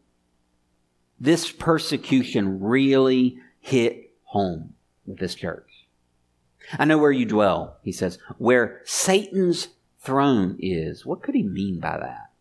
this 1.19 1.51
persecution 1.51 2.61
really 2.61 3.39
hit 3.59 4.13
home 4.25 4.75
with 5.07 5.19
this 5.19 5.35
church. 5.35 5.87
I 6.79 6.85
know 6.85 6.99
where 6.99 7.11
you 7.11 7.25
dwell, 7.25 7.79
he 7.83 7.91
says, 7.91 8.19
where 8.37 8.83
Satan's 8.85 9.69
throne 9.99 10.59
is. 10.61 11.07
What 11.07 11.23
could 11.23 11.35
he 11.35 11.43
mean 11.43 11.81
by 11.81 11.97
that? 11.97 12.33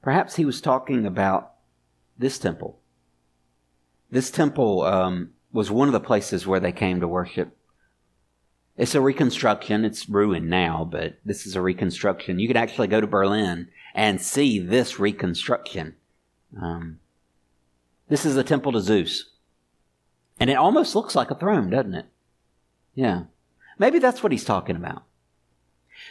Perhaps 0.00 0.36
he 0.36 0.46
was 0.46 0.62
talking 0.62 1.04
about 1.04 1.52
this 2.18 2.38
temple. 2.38 2.78
This 4.10 4.30
temple 4.30 4.84
um, 4.84 5.32
was 5.52 5.70
one 5.70 5.88
of 5.88 5.92
the 5.92 6.00
places 6.00 6.46
where 6.46 6.60
they 6.60 6.72
came 6.72 7.00
to 7.00 7.06
worship. 7.06 7.54
It's 8.78 8.94
a 8.94 9.00
reconstruction. 9.02 9.84
It's 9.84 10.08
ruined 10.08 10.48
now, 10.48 10.88
but 10.90 11.18
this 11.22 11.44
is 11.44 11.54
a 11.54 11.60
reconstruction. 11.60 12.38
You 12.38 12.48
could 12.48 12.56
actually 12.56 12.88
go 12.88 13.02
to 13.02 13.06
Berlin 13.06 13.68
and 13.94 14.20
see 14.20 14.58
this 14.58 14.98
reconstruction. 14.98 15.96
Um, 16.60 16.98
this 18.08 18.24
is 18.24 18.34
the 18.34 18.44
temple 18.44 18.72
to 18.72 18.80
Zeus. 18.80 19.30
And 20.38 20.50
it 20.50 20.54
almost 20.54 20.94
looks 20.94 21.14
like 21.14 21.30
a 21.30 21.34
throne, 21.34 21.70
doesn't 21.70 21.94
it? 21.94 22.06
Yeah. 22.94 23.24
Maybe 23.78 23.98
that's 23.98 24.22
what 24.22 24.32
he's 24.32 24.44
talking 24.44 24.76
about. 24.76 25.04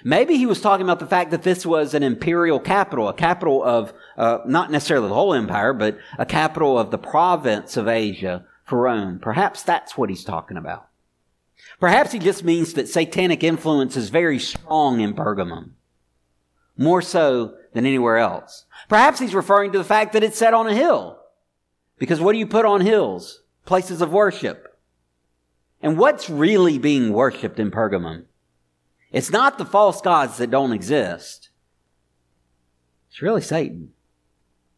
Maybe 0.03 0.37
he 0.37 0.45
was 0.45 0.61
talking 0.61 0.85
about 0.85 0.99
the 0.99 1.07
fact 1.07 1.31
that 1.31 1.43
this 1.43 1.65
was 1.65 1.93
an 1.93 2.03
imperial 2.03 2.59
capital, 2.59 3.07
a 3.09 3.13
capital 3.13 3.63
of, 3.63 3.93
uh, 4.17 4.39
not 4.45 4.71
necessarily 4.71 5.09
the 5.09 5.13
whole 5.13 5.33
empire, 5.33 5.73
but 5.73 5.97
a 6.17 6.25
capital 6.25 6.77
of 6.77 6.91
the 6.91 6.97
province 6.97 7.77
of 7.77 7.87
Asia 7.87 8.45
for 8.63 8.81
Rome. 8.81 9.19
Perhaps 9.19 9.63
that's 9.63 9.97
what 9.97 10.09
he's 10.09 10.23
talking 10.23 10.57
about. 10.57 10.87
Perhaps 11.79 12.11
he 12.11 12.19
just 12.19 12.43
means 12.43 12.73
that 12.73 12.87
satanic 12.87 13.43
influence 13.43 13.97
is 13.97 14.09
very 14.09 14.39
strong 14.39 15.01
in 15.01 15.13
Pergamum. 15.13 15.71
More 16.77 17.01
so 17.01 17.55
than 17.73 17.85
anywhere 17.85 18.17
else. 18.17 18.65
Perhaps 18.89 19.19
he's 19.19 19.35
referring 19.35 19.71
to 19.71 19.77
the 19.77 19.83
fact 19.83 20.13
that 20.13 20.23
it's 20.23 20.37
set 20.37 20.53
on 20.53 20.67
a 20.67 20.73
hill. 20.73 21.19
Because 21.97 22.19
what 22.19 22.33
do 22.33 22.39
you 22.39 22.47
put 22.47 22.65
on 22.65 22.81
hills? 22.81 23.41
Places 23.65 24.01
of 24.01 24.11
worship. 24.11 24.77
And 25.81 25.97
what's 25.97 26.29
really 26.29 26.77
being 26.77 27.13
worshiped 27.13 27.59
in 27.59 27.71
Pergamum? 27.71 28.25
It's 29.11 29.31
not 29.31 29.57
the 29.57 29.65
false 29.65 30.01
gods 30.01 30.37
that 30.37 30.51
don't 30.51 30.73
exist. 30.73 31.49
It's 33.09 33.21
really 33.21 33.41
Satan. 33.41 33.93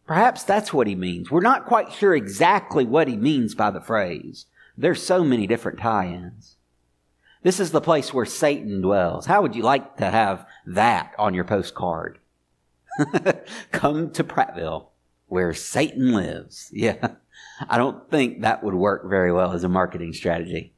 Perhaps 0.06 0.44
that's 0.44 0.74
what 0.74 0.88
he 0.88 0.96
means. 0.96 1.32
We're 1.32 1.42
not 1.42 1.66
quite 1.66 1.94
sure 1.94 2.16
exactly 2.16 2.84
what 2.84 3.08
he 3.08 3.16
means 3.16 3.56
by 3.56 3.72
the 3.72 3.82
phrase. 3.82 4.48
There's 4.78 5.02
so 5.02 5.24
many 5.24 5.48
different 5.48 5.80
tie-ins. 5.80 6.58
This 7.44 7.60
is 7.60 7.72
the 7.72 7.82
place 7.82 8.14
where 8.14 8.26
Satan 8.26 8.82
dwells. 8.82 9.26
How 9.28 9.42
would 9.42 9.56
you 9.56 9.64
like 9.64 9.98
to 9.98 10.10
have 10.10 10.46
that 10.66 11.14
on 11.18 11.34
your 11.34 11.44
postcard? 11.44 12.20
Come 13.72 14.12
to 14.12 14.24
Prattville, 14.24 14.88
where 15.28 15.54
Satan 15.54 16.14
lives. 16.14 16.70
Yeah. 16.74 17.16
I 17.70 17.78
don't 17.78 18.10
think 18.10 18.42
that 18.42 18.64
would 18.64 18.74
work 18.74 19.10
very 19.10 19.32
well 19.32 19.54
as 19.54 19.64
a 19.64 19.70
marketing 19.70 20.14
strategy. 20.14 20.74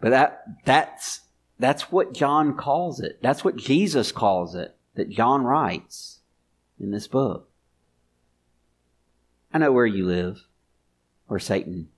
But 0.00 0.10
that, 0.10 0.44
that's, 0.64 1.20
that's 1.58 1.90
what 1.90 2.12
John 2.12 2.56
calls 2.56 3.00
it. 3.00 3.18
That's 3.22 3.44
what 3.44 3.56
Jesus 3.56 4.12
calls 4.12 4.54
it, 4.54 4.76
that 4.94 5.10
John 5.10 5.44
writes 5.44 6.20
in 6.78 6.90
this 6.90 7.08
book. 7.08 7.48
I 9.52 9.58
know 9.58 9.72
where 9.72 9.86
you 9.86 10.04
live, 10.04 10.46
where 11.26 11.40
Satan 11.40 11.88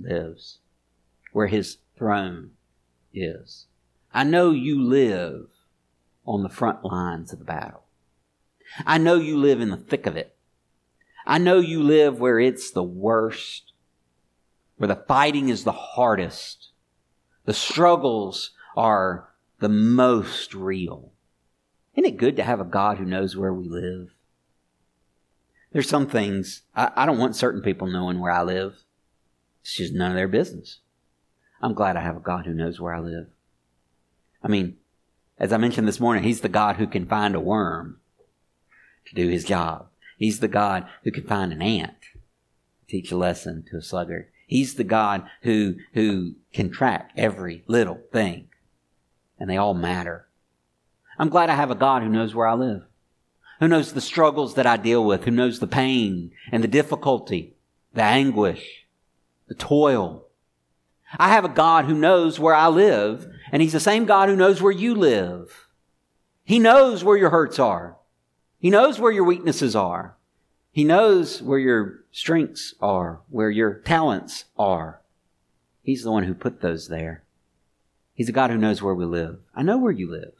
lives, 0.00 0.58
where 1.32 1.46
his 1.46 1.78
throne 1.96 2.50
is. 3.14 3.66
I 4.12 4.24
know 4.24 4.50
you 4.50 4.82
live 4.82 5.50
on 6.26 6.42
the 6.42 6.48
front 6.48 6.84
lines 6.84 7.32
of 7.32 7.38
the 7.38 7.44
battle. 7.44 7.85
I 8.84 8.98
know 8.98 9.16
you 9.16 9.36
live 9.36 9.60
in 9.60 9.70
the 9.70 9.76
thick 9.76 10.06
of 10.06 10.16
it. 10.16 10.36
I 11.26 11.38
know 11.38 11.58
you 11.58 11.82
live 11.82 12.20
where 12.20 12.38
it's 12.38 12.70
the 12.70 12.82
worst, 12.82 13.72
where 14.76 14.88
the 14.88 15.04
fighting 15.08 15.48
is 15.48 15.64
the 15.64 15.72
hardest, 15.72 16.68
the 17.44 17.54
struggles 17.54 18.50
are 18.76 19.30
the 19.58 19.68
most 19.68 20.54
real. 20.54 21.12
Isn't 21.94 22.12
it 22.12 22.18
good 22.18 22.36
to 22.36 22.44
have 22.44 22.60
a 22.60 22.64
God 22.64 22.98
who 22.98 23.04
knows 23.04 23.36
where 23.36 23.52
we 23.52 23.68
live? 23.68 24.10
There's 25.72 25.88
some 25.88 26.06
things, 26.06 26.62
I, 26.74 26.90
I 26.94 27.06
don't 27.06 27.18
want 27.18 27.36
certain 27.36 27.62
people 27.62 27.86
knowing 27.86 28.20
where 28.20 28.32
I 28.32 28.42
live. 28.42 28.76
It's 29.62 29.74
just 29.74 29.94
none 29.94 30.10
of 30.10 30.16
their 30.16 30.28
business. 30.28 30.78
I'm 31.60 31.74
glad 31.74 31.96
I 31.96 32.02
have 32.02 32.16
a 32.16 32.20
God 32.20 32.46
who 32.46 32.54
knows 32.54 32.78
where 32.78 32.94
I 32.94 33.00
live. 33.00 33.26
I 34.42 34.48
mean, 34.48 34.76
as 35.38 35.52
I 35.52 35.56
mentioned 35.56 35.88
this 35.88 36.00
morning, 36.00 36.22
He's 36.22 36.42
the 36.42 36.48
God 36.48 36.76
who 36.76 36.86
can 36.86 37.06
find 37.06 37.34
a 37.34 37.40
worm 37.40 37.98
to 39.06 39.14
do 39.14 39.28
His 39.28 39.44
job. 39.44 39.88
He's 40.18 40.40
the 40.40 40.48
God 40.48 40.86
who 41.04 41.10
can 41.10 41.24
find 41.24 41.52
an 41.52 41.62
ant 41.62 41.94
teach 42.88 43.10
a 43.10 43.16
lesson 43.16 43.64
to 43.70 43.76
a 43.76 43.82
sluggard. 43.82 44.28
He's 44.46 44.74
the 44.74 44.84
God 44.84 45.28
who, 45.42 45.76
who 45.94 46.36
can 46.52 46.70
track 46.70 47.10
every 47.16 47.64
little 47.66 48.00
thing. 48.12 48.48
And 49.38 49.50
they 49.50 49.56
all 49.56 49.74
matter. 49.74 50.28
I'm 51.18 51.28
glad 51.28 51.50
I 51.50 51.56
have 51.56 51.70
a 51.70 51.76
God 51.76 52.02
who 52.02 52.08
knows 52.08 52.34
where 52.34 52.46
I 52.46 52.54
live, 52.54 52.82
who 53.60 53.68
knows 53.68 53.92
the 53.92 54.00
struggles 54.00 54.54
that 54.54 54.66
I 54.66 54.76
deal 54.76 55.04
with, 55.04 55.24
who 55.24 55.30
knows 55.30 55.58
the 55.58 55.66
pain 55.66 56.30
and 56.52 56.62
the 56.62 56.68
difficulty, 56.68 57.56
the 57.94 58.02
anguish, 58.02 58.86
the 59.48 59.54
toil. 59.54 60.26
I 61.18 61.30
have 61.30 61.44
a 61.44 61.50
God 61.50 61.86
who 61.86 61.94
knows 61.94 62.38
where 62.38 62.54
I 62.54 62.68
live, 62.68 63.26
and 63.50 63.62
He's 63.62 63.72
the 63.72 63.80
same 63.80 64.04
God 64.04 64.28
who 64.28 64.36
knows 64.36 64.60
where 64.60 64.72
you 64.72 64.94
live. 64.94 65.68
He 66.44 66.58
knows 66.58 67.02
where 67.02 67.16
your 67.16 67.30
hurts 67.30 67.58
are. 67.58 67.96
He 68.58 68.70
knows 68.70 68.98
where 68.98 69.12
your 69.12 69.24
weaknesses 69.24 69.76
are. 69.76 70.16
He 70.72 70.84
knows 70.84 71.42
where 71.42 71.58
your 71.58 72.04
strengths 72.10 72.74
are, 72.80 73.20
where 73.28 73.50
your 73.50 73.74
talents 73.74 74.46
are. 74.58 75.00
He's 75.82 76.02
the 76.02 76.10
one 76.10 76.24
who 76.24 76.34
put 76.34 76.60
those 76.60 76.88
there. 76.88 77.22
He's 78.14 78.28
a 78.28 78.32
God 78.32 78.50
who 78.50 78.58
knows 78.58 78.82
where 78.82 78.94
we 78.94 79.04
live. 79.04 79.38
I 79.54 79.62
know 79.62 79.78
where 79.78 79.92
you 79.92 80.10
live. 80.10 80.32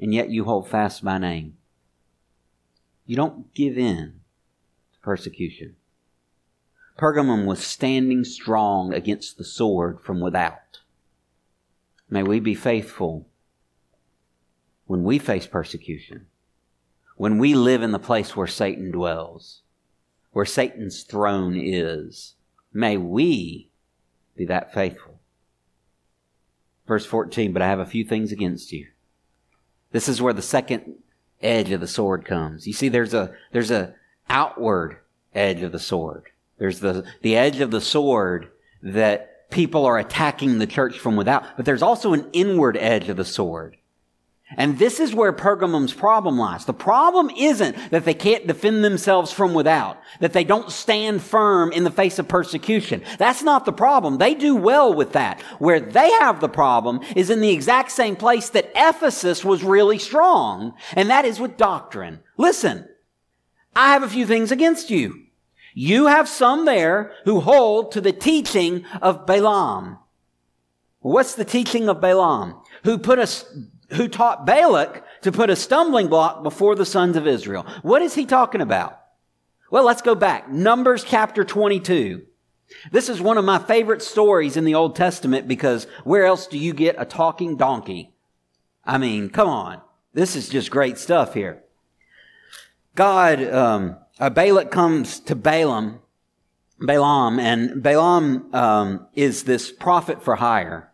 And 0.00 0.12
yet 0.12 0.30
you 0.30 0.44
hold 0.44 0.68
fast 0.68 1.02
my 1.02 1.18
name. 1.18 1.56
You 3.06 3.16
don't 3.16 3.52
give 3.54 3.78
in 3.78 4.20
to 4.92 4.98
persecution. 5.00 5.76
Pergamum 6.98 7.46
was 7.46 7.64
standing 7.64 8.24
strong 8.24 8.92
against 8.92 9.38
the 9.38 9.44
sword 9.44 10.00
from 10.00 10.20
without. 10.20 10.80
May 12.08 12.22
we 12.22 12.40
be 12.40 12.54
faithful 12.54 13.26
when 14.86 15.04
we 15.04 15.18
face 15.18 15.46
persecution 15.46 16.26
when 17.20 17.36
we 17.36 17.52
live 17.52 17.82
in 17.82 17.92
the 17.92 17.98
place 17.98 18.34
where 18.34 18.46
Satan 18.46 18.90
dwells, 18.90 19.60
where 20.32 20.46
Satan's 20.46 21.02
throne 21.02 21.54
is. 21.54 22.34
May 22.72 22.96
we 22.96 23.68
be 24.34 24.46
that 24.46 24.72
faithful. 24.72 25.20
Verse 26.88 27.04
14, 27.04 27.52
but 27.52 27.60
I 27.60 27.66
have 27.66 27.78
a 27.78 27.84
few 27.84 28.04
things 28.06 28.32
against 28.32 28.72
you. 28.72 28.86
This 29.92 30.08
is 30.08 30.22
where 30.22 30.32
the 30.32 30.40
second 30.40 30.94
edge 31.42 31.70
of 31.72 31.82
the 31.82 31.86
sword 31.86 32.24
comes. 32.24 32.66
You 32.66 32.72
see, 32.72 32.88
there's 32.88 33.12
a, 33.12 33.34
there's 33.52 33.70
a 33.70 33.92
outward 34.30 34.96
edge 35.34 35.60
of 35.60 35.72
the 35.72 35.78
sword. 35.78 36.30
There's 36.56 36.80
the, 36.80 37.04
the 37.20 37.36
edge 37.36 37.60
of 37.60 37.70
the 37.70 37.82
sword 37.82 38.50
that 38.82 39.50
people 39.50 39.84
are 39.84 39.98
attacking 39.98 40.56
the 40.56 40.66
church 40.66 40.98
from 40.98 41.16
without, 41.16 41.44
but 41.58 41.66
there's 41.66 41.82
also 41.82 42.14
an 42.14 42.30
inward 42.32 42.78
edge 42.78 43.10
of 43.10 43.18
the 43.18 43.26
sword. 43.26 43.76
And 44.56 44.78
this 44.78 44.98
is 44.98 45.14
where 45.14 45.32
Pergamum's 45.32 45.92
problem 45.92 46.36
lies. 46.36 46.64
The 46.64 46.72
problem 46.72 47.30
isn't 47.30 47.90
that 47.90 48.04
they 48.04 48.14
can't 48.14 48.46
defend 48.46 48.84
themselves 48.84 49.30
from 49.30 49.54
without, 49.54 50.00
that 50.18 50.32
they 50.32 50.42
don't 50.42 50.72
stand 50.72 51.22
firm 51.22 51.70
in 51.70 51.84
the 51.84 51.90
face 51.90 52.18
of 52.18 52.26
persecution. 52.26 53.02
That's 53.18 53.42
not 53.42 53.64
the 53.64 53.72
problem. 53.72 54.18
They 54.18 54.34
do 54.34 54.56
well 54.56 54.92
with 54.92 55.12
that. 55.12 55.40
Where 55.58 55.78
they 55.78 56.10
have 56.12 56.40
the 56.40 56.48
problem 56.48 57.00
is 57.14 57.30
in 57.30 57.40
the 57.40 57.50
exact 57.50 57.92
same 57.92 58.16
place 58.16 58.48
that 58.50 58.72
Ephesus 58.74 59.44
was 59.44 59.62
really 59.62 59.98
strong, 59.98 60.74
and 60.94 61.10
that 61.10 61.24
is 61.24 61.38
with 61.38 61.56
doctrine. 61.56 62.20
Listen, 62.36 62.88
I 63.76 63.92
have 63.92 64.02
a 64.02 64.08
few 64.08 64.26
things 64.26 64.50
against 64.50 64.90
you. 64.90 65.26
You 65.74 66.06
have 66.06 66.28
some 66.28 66.64
there 66.64 67.12
who 67.24 67.40
hold 67.40 67.92
to 67.92 68.00
the 68.00 68.12
teaching 68.12 68.84
of 69.00 69.26
Balaam. 69.26 69.98
What's 70.98 71.34
the 71.34 71.44
teaching 71.44 71.88
of 71.88 72.00
Balaam? 72.00 72.56
Who 72.84 72.98
put 72.98 73.18
us 73.18 73.44
who 73.92 74.08
taught 74.08 74.46
Balak 74.46 75.04
to 75.22 75.32
put 75.32 75.50
a 75.50 75.56
stumbling 75.56 76.08
block 76.08 76.42
before 76.42 76.74
the 76.74 76.86
sons 76.86 77.16
of 77.16 77.26
Israel. 77.26 77.66
What 77.82 78.02
is 78.02 78.14
he 78.14 78.26
talking 78.26 78.60
about? 78.60 78.98
Well, 79.70 79.84
let's 79.84 80.02
go 80.02 80.14
back. 80.14 80.50
Numbers 80.50 81.04
chapter 81.04 81.44
22. 81.44 82.22
This 82.92 83.08
is 83.08 83.20
one 83.20 83.38
of 83.38 83.44
my 83.44 83.58
favorite 83.58 84.02
stories 84.02 84.56
in 84.56 84.64
the 84.64 84.74
Old 84.74 84.96
Testament 84.96 85.48
because 85.48 85.86
where 86.04 86.24
else 86.24 86.46
do 86.46 86.58
you 86.58 86.72
get 86.72 86.96
a 86.98 87.04
talking 87.04 87.56
donkey? 87.56 88.12
I 88.84 88.98
mean, 88.98 89.30
come 89.30 89.48
on. 89.48 89.80
This 90.12 90.34
is 90.34 90.48
just 90.48 90.70
great 90.70 90.98
stuff 90.98 91.34
here. 91.34 91.62
God, 92.94 93.42
um, 93.44 93.96
uh, 94.18 94.30
Balak 94.30 94.70
comes 94.70 95.20
to 95.20 95.36
Balaam, 95.36 96.00
Balaam, 96.80 97.38
and 97.38 97.82
Balaam 97.82 98.52
um, 98.54 99.06
is 99.14 99.44
this 99.44 99.70
prophet 99.70 100.22
for 100.22 100.36
hire. 100.36 100.92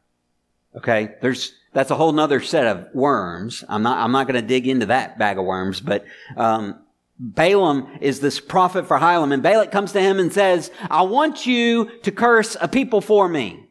Okay, 0.76 1.14
there's 1.22 1.54
that's 1.76 1.90
a 1.90 1.94
whole 1.94 2.12
nother 2.12 2.40
set 2.40 2.66
of 2.66 2.88
worms. 2.94 3.62
I'm 3.68 3.82
not, 3.82 3.98
I'm 3.98 4.10
not 4.10 4.26
going 4.26 4.40
to 4.40 4.46
dig 4.46 4.66
into 4.66 4.86
that 4.86 5.18
bag 5.18 5.36
of 5.36 5.44
worms, 5.44 5.78
but, 5.78 6.06
um, 6.34 6.78
Balaam 7.18 7.98
is 8.00 8.20
this 8.20 8.40
prophet 8.40 8.86
for 8.86 8.96
Hiram, 8.96 9.30
and 9.30 9.42
Balak 9.42 9.72
comes 9.72 9.92
to 9.92 10.00
him 10.00 10.18
and 10.18 10.32
says, 10.32 10.70
I 10.90 11.02
want 11.02 11.44
you 11.44 11.90
to 12.00 12.10
curse 12.10 12.56
a 12.62 12.66
people 12.66 13.02
for 13.02 13.28
me. 13.28 13.68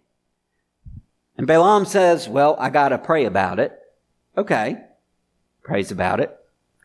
And 1.36 1.48
Balaam 1.48 1.86
says, 1.86 2.30
Well, 2.30 2.56
I 2.60 2.70
gotta 2.70 3.00
pray 3.00 3.26
about 3.26 3.60
it. 3.60 3.76
Okay. 4.38 4.84
Prays 5.64 5.90
about 5.90 6.20
it. 6.20 6.36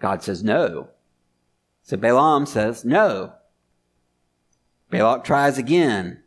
God 0.01 0.23
says 0.23 0.43
no. 0.43 0.89
So 1.83 1.99
Balaam 1.99 2.47
says 2.47 2.83
no. 2.83 3.35
Balak 4.91 5.25
tries 5.25 5.59
again 5.59 6.23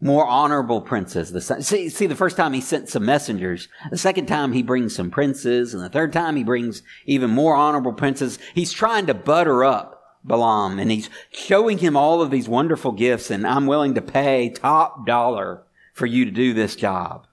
more 0.00 0.26
honorable 0.26 0.80
princes. 0.80 1.32
The 1.32 1.40
see, 1.40 1.88
see, 1.88 2.06
the 2.06 2.14
first 2.14 2.36
time 2.36 2.52
he 2.52 2.60
sent 2.60 2.88
some 2.88 3.04
messengers. 3.04 3.68
The 3.90 3.96
second 3.96 4.26
time 4.26 4.52
he 4.52 4.62
brings 4.62 4.94
some 4.94 5.10
princes, 5.10 5.72
and 5.72 5.82
the 5.82 5.88
third 5.88 6.12
time 6.12 6.36
he 6.36 6.44
brings 6.44 6.82
even 7.06 7.30
more 7.30 7.54
honorable 7.54 7.94
princes. 7.94 8.38
He's 8.54 8.72
trying 8.72 9.06
to 9.06 9.14
butter 9.14 9.64
up 9.64 9.96
Balaam, 10.22 10.78
and 10.78 10.90
he's 10.90 11.08
showing 11.30 11.78
him 11.78 11.96
all 11.96 12.20
of 12.20 12.30
these 12.30 12.48
wonderful 12.48 12.92
gifts, 12.92 13.30
and 13.30 13.46
I'm 13.46 13.66
willing 13.66 13.94
to 13.94 14.02
pay 14.02 14.50
top 14.50 15.06
dollar 15.06 15.62
for 15.94 16.06
you 16.06 16.24
to 16.24 16.30
do 16.30 16.52
this 16.52 16.76
job. 16.76 17.26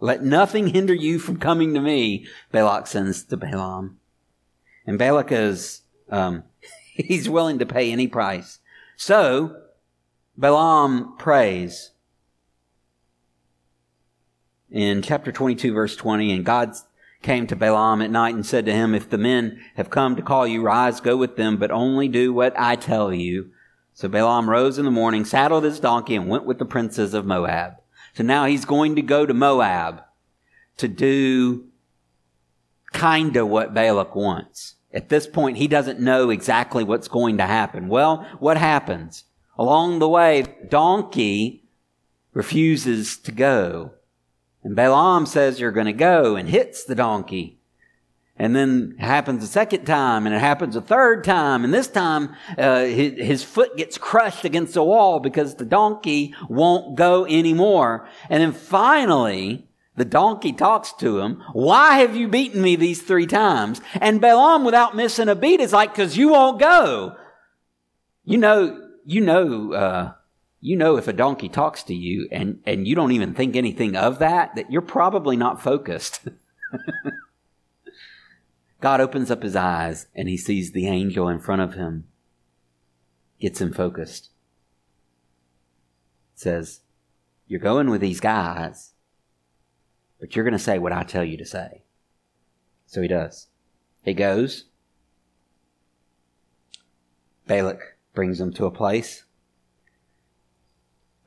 Let 0.00 0.22
nothing 0.22 0.68
hinder 0.68 0.94
you 0.94 1.18
from 1.18 1.38
coming 1.38 1.74
to 1.74 1.80
me, 1.80 2.26
Balak 2.52 2.86
sends 2.86 3.24
to 3.24 3.36
Balaam. 3.36 3.98
And 4.86 4.98
Balak 4.98 5.32
is, 5.32 5.82
um, 6.10 6.44
he's 6.94 7.28
willing 7.28 7.58
to 7.58 7.66
pay 7.66 7.90
any 7.90 8.06
price. 8.06 8.60
So, 8.96 9.56
Balaam 10.38 11.16
prays 11.18 11.90
in 14.70 15.02
chapter 15.02 15.32
22 15.32 15.72
verse 15.72 15.96
20 15.96 16.30
and 16.30 16.44
God 16.44 16.74
came 17.22 17.48
to 17.48 17.56
Balaam 17.56 18.00
at 18.00 18.12
night 18.12 18.36
and 18.36 18.46
said 18.46 18.64
to 18.66 18.72
him, 18.72 18.94
if 18.94 19.10
the 19.10 19.18
men 19.18 19.60
have 19.74 19.90
come 19.90 20.14
to 20.14 20.22
call 20.22 20.46
you, 20.46 20.62
rise, 20.62 21.00
go 21.00 21.16
with 21.16 21.34
them, 21.34 21.56
but 21.56 21.72
only 21.72 22.06
do 22.06 22.32
what 22.32 22.54
I 22.56 22.76
tell 22.76 23.12
you. 23.12 23.50
So 23.94 24.08
Balaam 24.08 24.48
rose 24.48 24.78
in 24.78 24.84
the 24.84 24.92
morning, 24.92 25.24
saddled 25.24 25.64
his 25.64 25.80
donkey, 25.80 26.14
and 26.14 26.28
went 26.28 26.44
with 26.44 26.60
the 26.60 26.64
princes 26.64 27.14
of 27.14 27.26
Moab. 27.26 27.72
So 28.14 28.22
now 28.22 28.44
he's 28.44 28.64
going 28.64 28.94
to 28.94 29.02
go 29.02 29.26
to 29.26 29.34
Moab 29.34 30.02
to 30.76 30.86
do 30.86 31.66
kinda 32.92 33.44
what 33.44 33.74
Balak 33.74 34.14
wants. 34.14 34.76
At 34.94 35.08
this 35.08 35.26
point, 35.26 35.56
he 35.56 35.66
doesn't 35.66 35.98
know 35.98 36.30
exactly 36.30 36.84
what's 36.84 37.08
going 37.08 37.38
to 37.38 37.46
happen. 37.46 37.88
Well, 37.88 38.24
what 38.38 38.56
happens? 38.56 39.24
Along 39.58 39.98
the 39.98 40.08
way, 40.08 40.44
donkey 40.68 41.64
refuses 42.32 43.16
to 43.18 43.32
go. 43.32 43.92
And 44.62 44.76
Balaam 44.76 45.26
says, 45.26 45.58
You're 45.58 45.72
going 45.72 45.86
to 45.86 45.92
go, 45.92 46.36
and 46.36 46.48
hits 46.48 46.84
the 46.84 46.94
donkey. 46.94 47.58
And 48.36 48.54
then 48.54 48.94
it 48.96 49.02
happens 49.02 49.42
a 49.42 49.48
second 49.48 49.84
time, 49.84 50.24
and 50.24 50.34
it 50.34 50.38
happens 50.38 50.76
a 50.76 50.80
third 50.80 51.24
time, 51.24 51.64
and 51.64 51.74
this 51.74 51.88
time 51.88 52.36
uh, 52.56 52.84
his, 52.84 53.14
his 53.14 53.42
foot 53.42 53.76
gets 53.76 53.98
crushed 53.98 54.44
against 54.44 54.74
the 54.74 54.84
wall 54.84 55.18
because 55.18 55.56
the 55.56 55.64
donkey 55.64 56.34
won't 56.48 56.94
go 56.94 57.26
anymore. 57.26 58.08
And 58.30 58.40
then 58.40 58.52
finally, 58.52 59.66
the 59.96 60.04
donkey 60.04 60.52
talks 60.52 60.92
to 60.94 61.18
him. 61.18 61.42
Why 61.52 61.98
have 61.98 62.14
you 62.14 62.28
beaten 62.28 62.62
me 62.62 62.76
these 62.76 63.02
three 63.02 63.26
times? 63.26 63.80
And 63.94 64.20
Balaam, 64.20 64.64
without 64.64 64.94
missing 64.94 65.28
a 65.28 65.34
beat, 65.34 65.58
is 65.58 65.72
like, 65.72 65.92
because 65.92 66.16
you 66.16 66.28
won't 66.28 66.60
go. 66.60 67.16
You 68.24 68.38
know, 68.38 68.87
you 69.08 69.22
know, 69.22 69.72
uh, 69.72 70.12
you 70.60 70.76
know, 70.76 70.98
if 70.98 71.08
a 71.08 71.14
donkey 71.14 71.48
talks 71.48 71.82
to 71.84 71.94
you 71.94 72.28
and, 72.30 72.60
and 72.66 72.86
you 72.86 72.94
don't 72.94 73.12
even 73.12 73.32
think 73.32 73.56
anything 73.56 73.96
of 73.96 74.18
that, 74.18 74.54
that 74.54 74.70
you're 74.70 74.82
probably 74.82 75.34
not 75.34 75.62
focused. 75.62 76.28
God 78.82 79.00
opens 79.00 79.30
up 79.30 79.42
his 79.42 79.56
eyes 79.56 80.08
and 80.14 80.28
he 80.28 80.36
sees 80.36 80.72
the 80.72 80.88
angel 80.88 81.26
in 81.26 81.38
front 81.38 81.62
of 81.62 81.72
him, 81.72 82.04
gets 83.40 83.62
him 83.62 83.72
focused. 83.72 84.28
Says, 86.34 86.80
You're 87.46 87.60
going 87.60 87.88
with 87.88 88.02
these 88.02 88.20
guys, 88.20 88.92
but 90.20 90.36
you're 90.36 90.44
going 90.44 90.52
to 90.52 90.58
say 90.58 90.78
what 90.78 90.92
I 90.92 91.02
tell 91.02 91.24
you 91.24 91.38
to 91.38 91.46
say. 91.46 91.82
So 92.84 93.00
he 93.00 93.08
does. 93.08 93.46
He 94.02 94.12
goes. 94.12 94.66
Balak 97.46 97.97
brings 98.18 98.38
them 98.38 98.52
to 98.52 98.66
a 98.66 98.70
place. 98.72 99.22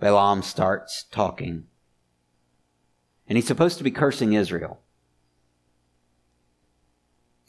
Balaam 0.01 0.41
starts 0.41 1.05
talking. 1.09 1.63
And 3.29 3.37
he's 3.37 3.47
supposed 3.47 3.77
to 3.77 3.85
be 3.85 3.91
cursing 3.91 4.33
Israel. 4.33 4.81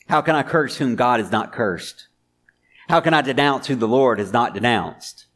How 0.06 0.20
can 0.22 0.36
I 0.36 0.44
curse 0.44 0.76
whom 0.76 0.94
God 0.94 1.18
has 1.18 1.32
not 1.32 1.52
cursed? 1.52 2.06
How 2.88 3.00
can 3.00 3.14
I 3.14 3.20
denounce 3.20 3.66
who 3.66 3.74
the 3.74 3.88
Lord 3.88 4.20
has 4.20 4.32
not 4.32 4.54
denounced? 4.54 5.26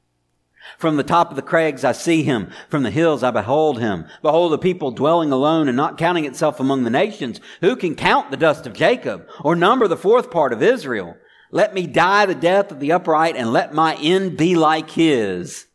From 0.78 0.96
the 0.96 1.02
top 1.02 1.30
of 1.30 1.36
the 1.36 1.42
crags 1.42 1.82
I 1.82 1.90
see 1.90 2.22
him. 2.22 2.52
From 2.68 2.84
the 2.84 2.92
hills 2.92 3.24
I 3.24 3.32
behold 3.32 3.80
him. 3.80 4.06
Behold 4.22 4.52
the 4.52 4.58
people 4.58 4.92
dwelling 4.92 5.32
alone 5.32 5.66
and 5.66 5.76
not 5.76 5.98
counting 5.98 6.26
itself 6.26 6.60
among 6.60 6.84
the 6.84 6.90
nations. 6.90 7.40
Who 7.60 7.74
can 7.74 7.96
count 7.96 8.30
the 8.30 8.36
dust 8.36 8.68
of 8.68 8.72
Jacob 8.72 9.26
or 9.40 9.56
number 9.56 9.88
the 9.88 9.96
fourth 9.96 10.30
part 10.30 10.52
of 10.52 10.62
Israel? 10.62 11.16
Let 11.50 11.74
me 11.74 11.86
die 11.86 12.26
the 12.26 12.34
death 12.34 12.72
of 12.72 12.80
the 12.80 12.92
upright 12.92 13.36
and 13.36 13.52
let 13.52 13.74
my 13.74 13.96
end 13.96 14.36
be 14.36 14.54
like 14.54 14.90
his. 14.90 15.66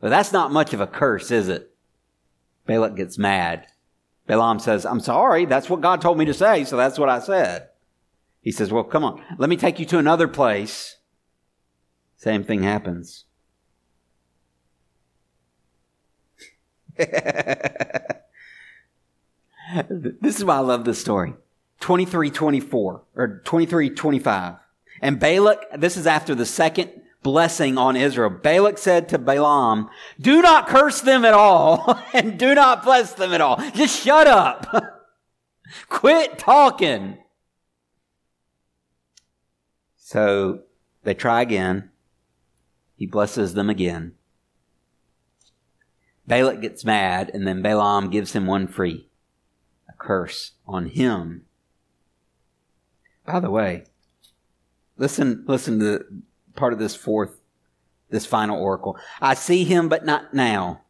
But 0.00 0.08
that's 0.08 0.32
not 0.32 0.52
much 0.52 0.72
of 0.72 0.80
a 0.80 0.86
curse, 0.86 1.30
is 1.30 1.48
it? 1.48 1.74
Balak 2.66 2.96
gets 2.96 3.18
mad. 3.18 3.66
Balaam 4.26 4.60
says, 4.60 4.86
I'm 4.86 5.00
sorry. 5.00 5.44
That's 5.44 5.68
what 5.68 5.80
God 5.80 6.00
told 6.00 6.16
me 6.16 6.24
to 6.24 6.34
say. 6.34 6.64
So 6.64 6.76
that's 6.76 6.98
what 6.98 7.08
I 7.08 7.18
said. 7.18 7.68
He 8.42 8.52
says, 8.52 8.72
well, 8.72 8.84
come 8.84 9.04
on. 9.04 9.22
Let 9.38 9.50
me 9.50 9.56
take 9.56 9.78
you 9.78 9.86
to 9.86 9.98
another 9.98 10.28
place. 10.28 10.96
Same 12.16 12.44
thing 12.44 12.62
happens. 12.62 13.24
this 16.96 17.08
is 20.38 20.44
why 20.44 20.56
I 20.56 20.60
love 20.60 20.84
this 20.84 21.00
story. 21.00 21.34
2324 21.80 23.02
or 23.16 23.28
2325. 23.44 24.56
And 25.00 25.18
Balak, 25.18 25.80
this 25.80 25.96
is 25.96 26.06
after 26.06 26.34
the 26.34 26.46
second 26.46 26.90
blessing 27.22 27.78
on 27.78 27.96
Israel. 27.96 28.30
Balak 28.30 28.78
said 28.78 29.08
to 29.10 29.18
Balaam, 29.18 29.88
do 30.20 30.42
not 30.42 30.68
curse 30.68 31.00
them 31.00 31.24
at 31.24 31.34
all 31.34 31.98
and 32.12 32.38
do 32.38 32.54
not 32.54 32.82
bless 32.82 33.14
them 33.14 33.32
at 33.32 33.40
all. 33.40 33.56
Just 33.74 34.02
shut 34.02 34.26
up. 34.26 34.66
Quit 35.88 36.38
talking. 36.38 37.18
So 39.96 40.62
They 41.04 41.14
try 41.14 41.42
again. 41.42 41.90
He 42.96 43.06
blesses 43.06 43.54
them 43.54 43.70
again. 43.70 44.14
Balak 46.26 46.60
gets 46.60 46.84
mad, 46.84 47.30
and 47.32 47.46
then 47.46 47.62
Balaam 47.62 48.10
gives 48.10 48.32
him 48.34 48.46
one 48.46 48.68
free 48.68 49.08
a 49.88 49.92
curse 49.98 50.52
on 50.66 50.86
him. 50.86 51.46
By 53.24 53.40
the 53.40 53.50
way, 53.50 53.84
listen, 55.00 55.44
listen 55.48 55.80
to 55.80 56.04
part 56.54 56.72
of 56.72 56.78
this 56.78 56.94
fourth, 56.94 57.40
this 58.10 58.26
final 58.26 58.62
oracle. 58.62 58.96
I 59.20 59.34
see 59.34 59.64
him, 59.64 59.88
but 59.88 60.04
not 60.04 60.34
now. 60.34 60.82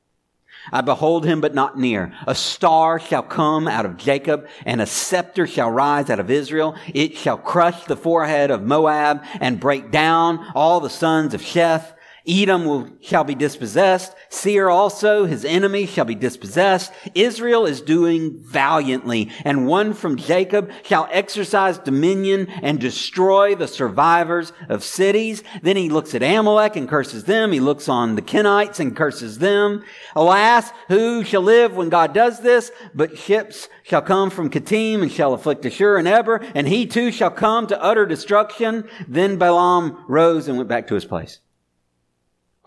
I 0.73 0.83
behold 0.83 1.25
him, 1.25 1.41
but 1.41 1.55
not 1.55 1.79
near. 1.79 2.13
A 2.27 2.35
star 2.35 2.99
shall 2.99 3.23
come 3.23 3.67
out 3.67 3.87
of 3.87 3.97
Jacob, 3.97 4.47
and 4.67 4.83
a 4.83 4.87
scepter 4.87 5.47
shall 5.47 5.71
rise 5.71 6.11
out 6.11 6.21
of 6.21 6.31
Israel. 6.31 6.77
It 6.93 7.17
shall 7.17 7.39
crush 7.39 7.85
the 7.85 7.97
forehead 7.97 8.51
of 8.51 8.63
Moab 8.63 9.23
and 9.41 9.61
break 9.61 9.91
down 9.91 10.45
all 10.55 10.81
the 10.81 10.91
sons 10.91 11.33
of 11.33 11.41
Sheth. 11.41 11.95
Edom 12.27 12.65
will, 12.65 12.89
shall 13.01 13.25
be 13.25 13.35
dispossessed. 13.35 14.15
Seir 14.29 14.69
also, 14.69 15.25
his 15.25 15.45
enemy, 15.45 15.87
shall 15.87 16.05
be 16.05 16.15
dispossessed. 16.15 16.93
Israel 17.15 17.67
is 17.67 17.81
doing 17.81 18.39
valiantly, 18.43 19.31
and 19.45 19.67
one 19.67 19.95
from 19.95 20.17
Jacob 20.17 20.71
shall 20.83 21.09
exercise 21.11 21.79
dominion 21.79 22.47
and 22.63 22.79
destroy 22.79 23.55
the 23.55 23.69
survivors 23.69 24.53
of 24.69 24.85
cities. 24.85 25.43
Then 25.63 25.77
he 25.77 25.89
looks 25.89 26.15
at 26.15 26.23
Amalek 26.23 26.77
and 26.77 26.89
curses 26.89 27.25
them. 27.25 27.53
He 27.53 27.61
looks 27.61 27.89
on 27.89 28.17
the 28.17 28.23
Kenites 28.23 28.81
and 28.81 28.97
curses 28.97 29.39
them. 29.39 29.83
Alas, 30.15 30.73
who 30.89 31.25
shall 31.25 31.43
live 31.43 31.75
when 31.75 31.89
God 31.89 32.13
does 32.13 32.41
this? 32.41 32.71
But 32.95 33.19
ships 33.19 33.69
shall 33.83 34.03
come 34.03 34.31
from 34.31 34.51
Kittim 34.51 35.03
and 35.03 35.11
shall 35.11 35.33
afflict 35.33 35.65
Ashur 35.65 35.97
and 35.97 36.07
Eber, 36.07 36.41
and 36.55 36.69
he 36.69 36.87
too 36.87 37.11
shall 37.11 37.31
come 37.31 37.67
to 37.69 37.83
utter 37.83 38.07
destruction. 38.07 38.89
Then 39.09 39.39
Balaam 39.39 40.05
rose 40.09 40.49
and 40.49 40.57
went 40.57 40.69
back 40.69 40.87
to 40.89 40.95
his 40.95 41.05
place 41.05 41.41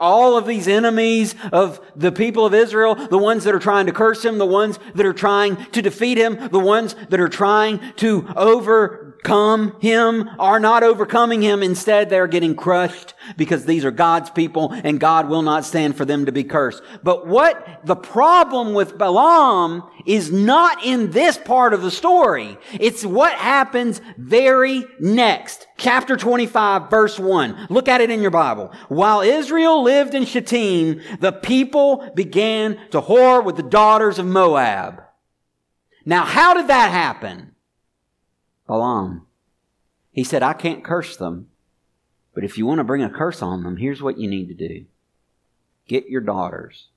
all 0.03 0.37
of 0.37 0.45
these 0.45 0.67
enemies 0.67 1.33
of 1.51 1.79
the 1.95 2.11
people 2.11 2.45
of 2.45 2.53
Israel, 2.53 2.93
the 2.95 3.17
ones 3.17 3.45
that 3.45 3.55
are 3.55 3.59
trying 3.59 3.85
to 3.85 3.91
curse 3.91 4.23
him, 4.23 4.37
the 4.37 4.45
ones 4.45 4.77
that 4.93 5.05
are 5.05 5.13
trying 5.13 5.55
to 5.71 5.81
defeat 5.81 6.17
him, 6.17 6.49
the 6.49 6.59
ones 6.59 6.95
that 7.09 7.19
are 7.19 7.29
trying 7.29 7.79
to 7.95 8.27
overcome 8.35 9.77
him 9.79 10.29
are 10.37 10.59
not 10.59 10.83
overcoming 10.83 11.41
him. 11.41 11.63
Instead, 11.63 12.09
they're 12.09 12.27
getting 12.27 12.55
crushed 12.55 13.13
because 13.37 13.65
these 13.65 13.85
are 13.85 13.91
God's 13.91 14.29
people 14.29 14.71
and 14.71 14.99
God 14.99 15.29
will 15.29 15.41
not 15.41 15.63
stand 15.63 15.95
for 15.95 16.03
them 16.03 16.25
to 16.25 16.31
be 16.31 16.43
cursed. 16.43 16.83
But 17.01 17.25
what 17.25 17.79
the 17.85 17.95
problem 17.95 18.73
with 18.73 18.97
Balaam 18.97 19.83
is 20.05 20.31
not 20.31 20.83
in 20.83 21.11
this 21.11 21.37
part 21.37 21.73
of 21.73 21.81
the 21.81 21.91
story. 21.91 22.57
It's 22.73 23.05
what 23.05 23.33
happens 23.33 24.01
very 24.17 24.83
next. 24.99 25.67
Chapter 25.83 26.15
25, 26.15 26.89
verse 26.89 27.19
1. 27.19 27.67
Look 27.69 27.89
at 27.89 27.99
it 27.99 28.09
in 28.09 28.21
your 28.21 28.31
Bible. 28.31 28.71
While 28.87 29.19
Israel 29.19 29.83
lived 29.83 30.15
in 30.15 30.23
Shittim, 30.23 31.01
the 31.19 31.33
people 31.33 32.09
began 32.15 32.79
to 32.91 33.01
whore 33.01 33.43
with 33.43 33.57
the 33.57 33.63
daughters 33.63 34.17
of 34.17 34.25
Moab. 34.25 35.03
Now, 36.05 36.23
how 36.23 36.53
did 36.53 36.69
that 36.69 36.89
happen? 36.89 37.53
Balaam. 38.65 39.27
He 40.13 40.23
said, 40.23 40.41
I 40.41 40.53
can't 40.53 40.85
curse 40.85 41.17
them, 41.17 41.49
but 42.33 42.45
if 42.45 42.57
you 42.57 42.65
want 42.65 42.77
to 42.77 42.85
bring 42.85 43.03
a 43.03 43.09
curse 43.09 43.41
on 43.41 43.63
them, 43.63 43.75
here's 43.75 44.01
what 44.01 44.17
you 44.17 44.29
need 44.29 44.47
to 44.47 44.53
do. 44.53 44.85
Get 45.89 46.07
your 46.07 46.21
daughters. 46.21 46.87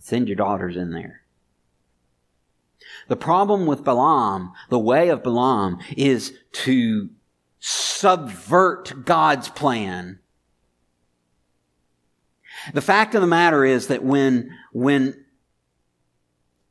Send 0.00 0.26
your 0.26 0.36
daughters 0.36 0.76
in 0.76 0.90
there. 0.90 1.22
The 3.06 3.16
problem 3.16 3.66
with 3.66 3.84
Balaam, 3.84 4.52
the 4.68 4.80
way 4.80 5.10
of 5.10 5.22
Balaam, 5.22 5.78
is 5.96 6.36
to 6.52 7.10
subvert 7.68 9.04
God's 9.04 9.48
plan. 9.48 10.20
The 12.72 12.80
fact 12.80 13.16
of 13.16 13.20
the 13.20 13.26
matter 13.26 13.64
is 13.64 13.88
that 13.88 14.04
when, 14.04 14.56
when 14.72 15.24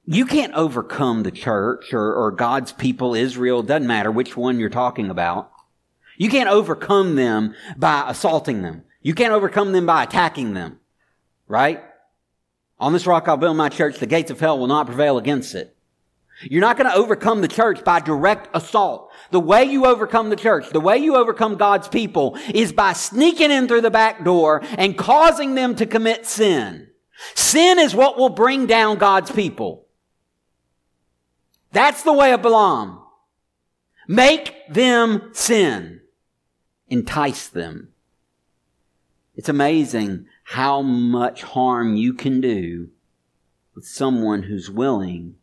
you 0.05 0.25
can't 0.25 0.53
overcome 0.53 1.23
the 1.23 1.31
church 1.31 1.93
or, 1.93 2.13
or 2.13 2.31
God's 2.31 2.71
people, 2.71 3.13
Israel, 3.13 3.61
doesn't 3.61 3.85
matter 3.85 4.09
which 4.09 4.37
one 4.37 4.57
you're 4.57 4.69
talking 4.69 5.09
about. 5.09 5.51
You 6.17 6.29
can't 6.29 6.49
overcome 6.49 7.15
them 7.15 7.55
by 7.75 8.05
assaulting 8.07 8.61
them. 8.61 8.83
You 9.01 9.13
can't 9.13 9.33
overcome 9.33 9.73
them 9.73 9.85
by 9.85 10.03
attacking 10.03 10.53
them. 10.53 10.79
Right? 11.49 11.83
On 12.79 12.93
this 12.93 13.05
rock 13.05 13.27
I'll 13.27 13.35
build 13.35 13.57
my 13.57 13.67
church. 13.67 13.99
The 13.99 14.05
gates 14.05 14.31
of 14.31 14.39
hell 14.39 14.57
will 14.57 14.67
not 14.67 14.87
prevail 14.87 15.17
against 15.17 15.55
it. 15.55 15.74
You're 16.41 16.61
not 16.61 16.77
going 16.77 16.89
to 16.89 16.97
overcome 16.97 17.41
the 17.41 17.47
church 17.47 17.83
by 17.83 17.99
direct 17.99 18.49
assault. 18.53 19.11
The 19.31 19.39
way 19.39 19.63
you 19.63 19.85
overcome 19.85 20.29
the 20.29 20.35
church, 20.35 20.69
the 20.69 20.81
way 20.81 20.97
you 20.97 21.15
overcome 21.15 21.55
God's 21.55 21.87
people 21.87 22.37
is 22.53 22.73
by 22.73 22.93
sneaking 22.93 23.51
in 23.51 23.67
through 23.67 23.81
the 23.81 23.91
back 23.91 24.23
door 24.23 24.61
and 24.77 24.97
causing 24.97 25.55
them 25.55 25.75
to 25.75 25.85
commit 25.85 26.25
sin. 26.25 26.89
Sin 27.35 27.79
is 27.79 27.95
what 27.95 28.17
will 28.17 28.29
bring 28.29 28.65
down 28.65 28.97
God's 28.97 29.31
people. 29.31 29.85
That's 31.71 32.03
the 32.03 32.13
way 32.13 32.33
of 32.33 32.41
Balaam. 32.41 32.99
Make 34.07 34.53
them 34.69 35.29
sin. 35.33 36.01
Entice 36.89 37.47
them. 37.47 37.89
It's 39.35 39.49
amazing 39.49 40.27
how 40.43 40.81
much 40.81 41.43
harm 41.43 41.95
you 41.95 42.13
can 42.13 42.39
do 42.39 42.89
with 43.73 43.85
someone 43.85 44.43
who's 44.43 44.69
willing 44.69 45.35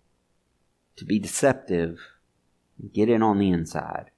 to 1.03 1.07
be 1.07 1.19
deceptive 1.19 1.99
and 2.79 2.93
get 2.93 3.09
in 3.09 3.25
on 3.25 3.41
the 3.41 3.51
inside 3.51 4.11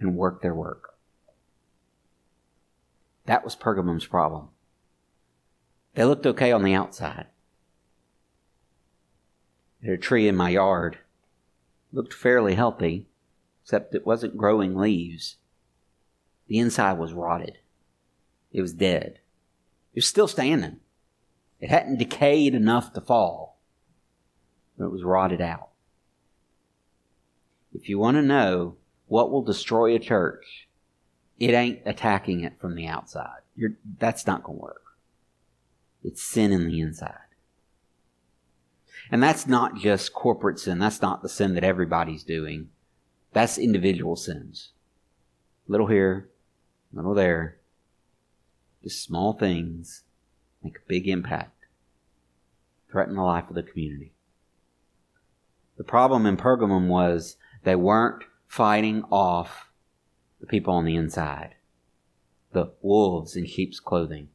and 0.00 0.16
work 0.16 0.40
their 0.40 0.54
work. 0.54 0.94
That 3.26 3.44
was 3.44 3.54
Pergamum's 3.54 4.06
problem. 4.06 4.48
They 5.94 6.04
looked 6.04 6.26
okay 6.26 6.52
on 6.52 6.62
the 6.62 6.72
outside. 6.72 7.26
There 9.82 9.92
a 9.92 9.98
tree 9.98 10.26
in 10.26 10.36
my 10.36 10.48
yard. 10.48 10.98
Looked 11.92 12.14
fairly 12.14 12.54
healthy, 12.54 13.06
except 13.62 13.94
it 13.94 14.06
wasn't 14.06 14.38
growing 14.38 14.74
leaves. 14.74 15.36
The 16.46 16.58
inside 16.58 16.98
was 16.98 17.12
rotted. 17.12 17.58
It 18.52 18.62
was 18.62 18.72
dead. 18.72 19.18
It 19.92 19.98
was 19.98 20.06
still 20.06 20.28
standing. 20.28 20.80
It 21.60 21.68
hadn't 21.68 21.98
decayed 21.98 22.54
enough 22.54 22.94
to 22.94 23.02
fall 23.02 23.47
it 24.86 24.92
was 24.92 25.04
rotted 25.04 25.40
out. 25.40 25.68
If 27.72 27.88
you 27.88 27.98
want 27.98 28.16
to 28.16 28.22
know 28.22 28.76
what 29.06 29.30
will 29.30 29.42
destroy 29.42 29.94
a 29.94 29.98
church, 29.98 30.68
it 31.38 31.50
ain't 31.50 31.80
attacking 31.84 32.42
it 32.42 32.58
from 32.60 32.74
the 32.74 32.86
outside. 32.86 33.40
You're, 33.56 33.76
that's 33.98 34.26
not 34.26 34.42
going 34.42 34.58
to 34.58 34.62
work. 34.62 34.82
It's 36.02 36.22
sin 36.22 36.52
in 36.52 36.66
the 36.66 36.80
inside. 36.80 37.14
And 39.10 39.22
that's 39.22 39.46
not 39.46 39.76
just 39.76 40.12
corporate 40.12 40.58
sin. 40.58 40.78
That's 40.78 41.00
not 41.00 41.22
the 41.22 41.28
sin 41.28 41.54
that 41.54 41.64
everybody's 41.64 42.24
doing. 42.24 42.68
That's 43.32 43.58
individual 43.58 44.16
sins. 44.16 44.70
Little 45.66 45.86
here, 45.86 46.28
little 46.92 47.14
there. 47.14 47.58
Just 48.82 49.02
small 49.02 49.32
things 49.32 50.02
make 50.62 50.76
a 50.76 50.88
big 50.88 51.08
impact. 51.08 51.66
Threaten 52.90 53.16
the 53.16 53.22
life 53.22 53.48
of 53.48 53.54
the 53.54 53.62
community. 53.62 54.12
The 55.78 55.84
problem 55.84 56.26
in 56.26 56.36
Pergamum 56.36 56.88
was 56.88 57.36
they 57.62 57.76
weren't 57.76 58.24
fighting 58.46 59.04
off 59.10 59.70
the 60.40 60.46
people 60.46 60.74
on 60.74 60.84
the 60.84 60.96
inside, 60.96 61.54
the 62.52 62.72
wolves 62.82 63.36
in 63.36 63.46
sheep's 63.46 63.80
clothing. 63.80 64.28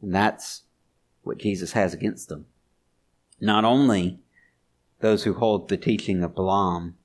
And 0.00 0.14
that's 0.14 0.62
what 1.22 1.38
Jesus 1.38 1.72
has 1.72 1.92
against 1.92 2.28
them. 2.28 2.46
Not 3.40 3.64
only 3.64 4.20
those 5.00 5.24
who 5.24 5.34
hold 5.34 5.68
the 5.68 5.76
teaching 5.76 6.22
of 6.22 6.34
Balaam, 6.34 6.96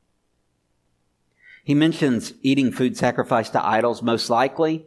he 1.63 1.75
mentions 1.75 2.34
eating 2.41 2.71
food 2.71 2.95
sacrificed 2.95 3.51
to 3.54 3.65
idols 3.65 4.01
most 4.01 4.30
likely 4.30 4.86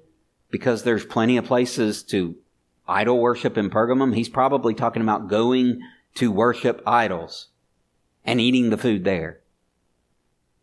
because 0.50 0.82
there's 0.82 1.04
plenty 1.04 1.36
of 1.36 1.44
places 1.44 2.02
to 2.04 2.36
idol 2.88 3.18
worship 3.18 3.58
in 3.58 3.70
Pergamum. 3.70 4.14
He's 4.14 4.28
probably 4.28 4.74
talking 4.74 5.02
about 5.02 5.28
going 5.28 5.80
to 6.14 6.30
worship 6.30 6.82
idols 6.86 7.48
and 8.24 8.40
eating 8.40 8.70
the 8.70 8.78
food 8.78 9.04
there. 9.04 9.40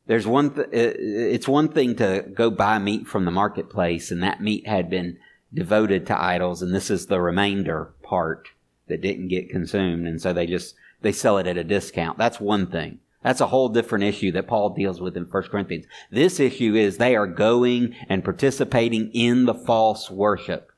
There's 0.07 0.27
one, 0.27 0.55
th- 0.55 0.67
it's 0.71 1.47
one 1.47 1.69
thing 1.69 1.95
to 1.97 2.25
go 2.33 2.49
buy 2.49 2.79
meat 2.79 3.07
from 3.07 3.25
the 3.25 3.31
marketplace 3.31 4.11
and 4.11 4.23
that 4.23 4.41
meat 4.41 4.67
had 4.67 4.89
been 4.89 5.17
devoted 5.53 6.07
to 6.07 6.21
idols 6.21 6.61
and 6.61 6.73
this 6.73 6.89
is 6.89 7.05
the 7.05 7.21
remainder 7.21 7.93
part 8.01 8.49
that 8.87 9.01
didn't 9.01 9.27
get 9.27 9.49
consumed 9.49 10.07
and 10.07 10.21
so 10.21 10.33
they 10.33 10.47
just, 10.47 10.75
they 11.01 11.11
sell 11.11 11.37
it 11.37 11.47
at 11.47 11.57
a 11.57 11.63
discount. 11.63 12.17
That's 12.17 12.39
one 12.39 12.67
thing. 12.67 12.99
That's 13.21 13.41
a 13.41 13.47
whole 13.47 13.69
different 13.69 14.03
issue 14.03 14.31
that 14.31 14.47
Paul 14.47 14.71
deals 14.71 14.99
with 14.99 15.15
in 15.15 15.25
1 15.25 15.43
Corinthians. 15.43 15.85
This 16.09 16.39
issue 16.39 16.73
is 16.73 16.97
they 16.97 17.15
are 17.15 17.27
going 17.27 17.95
and 18.09 18.23
participating 18.23 19.11
in 19.13 19.45
the 19.45 19.53
false 19.53 20.09
worship. 20.09 20.71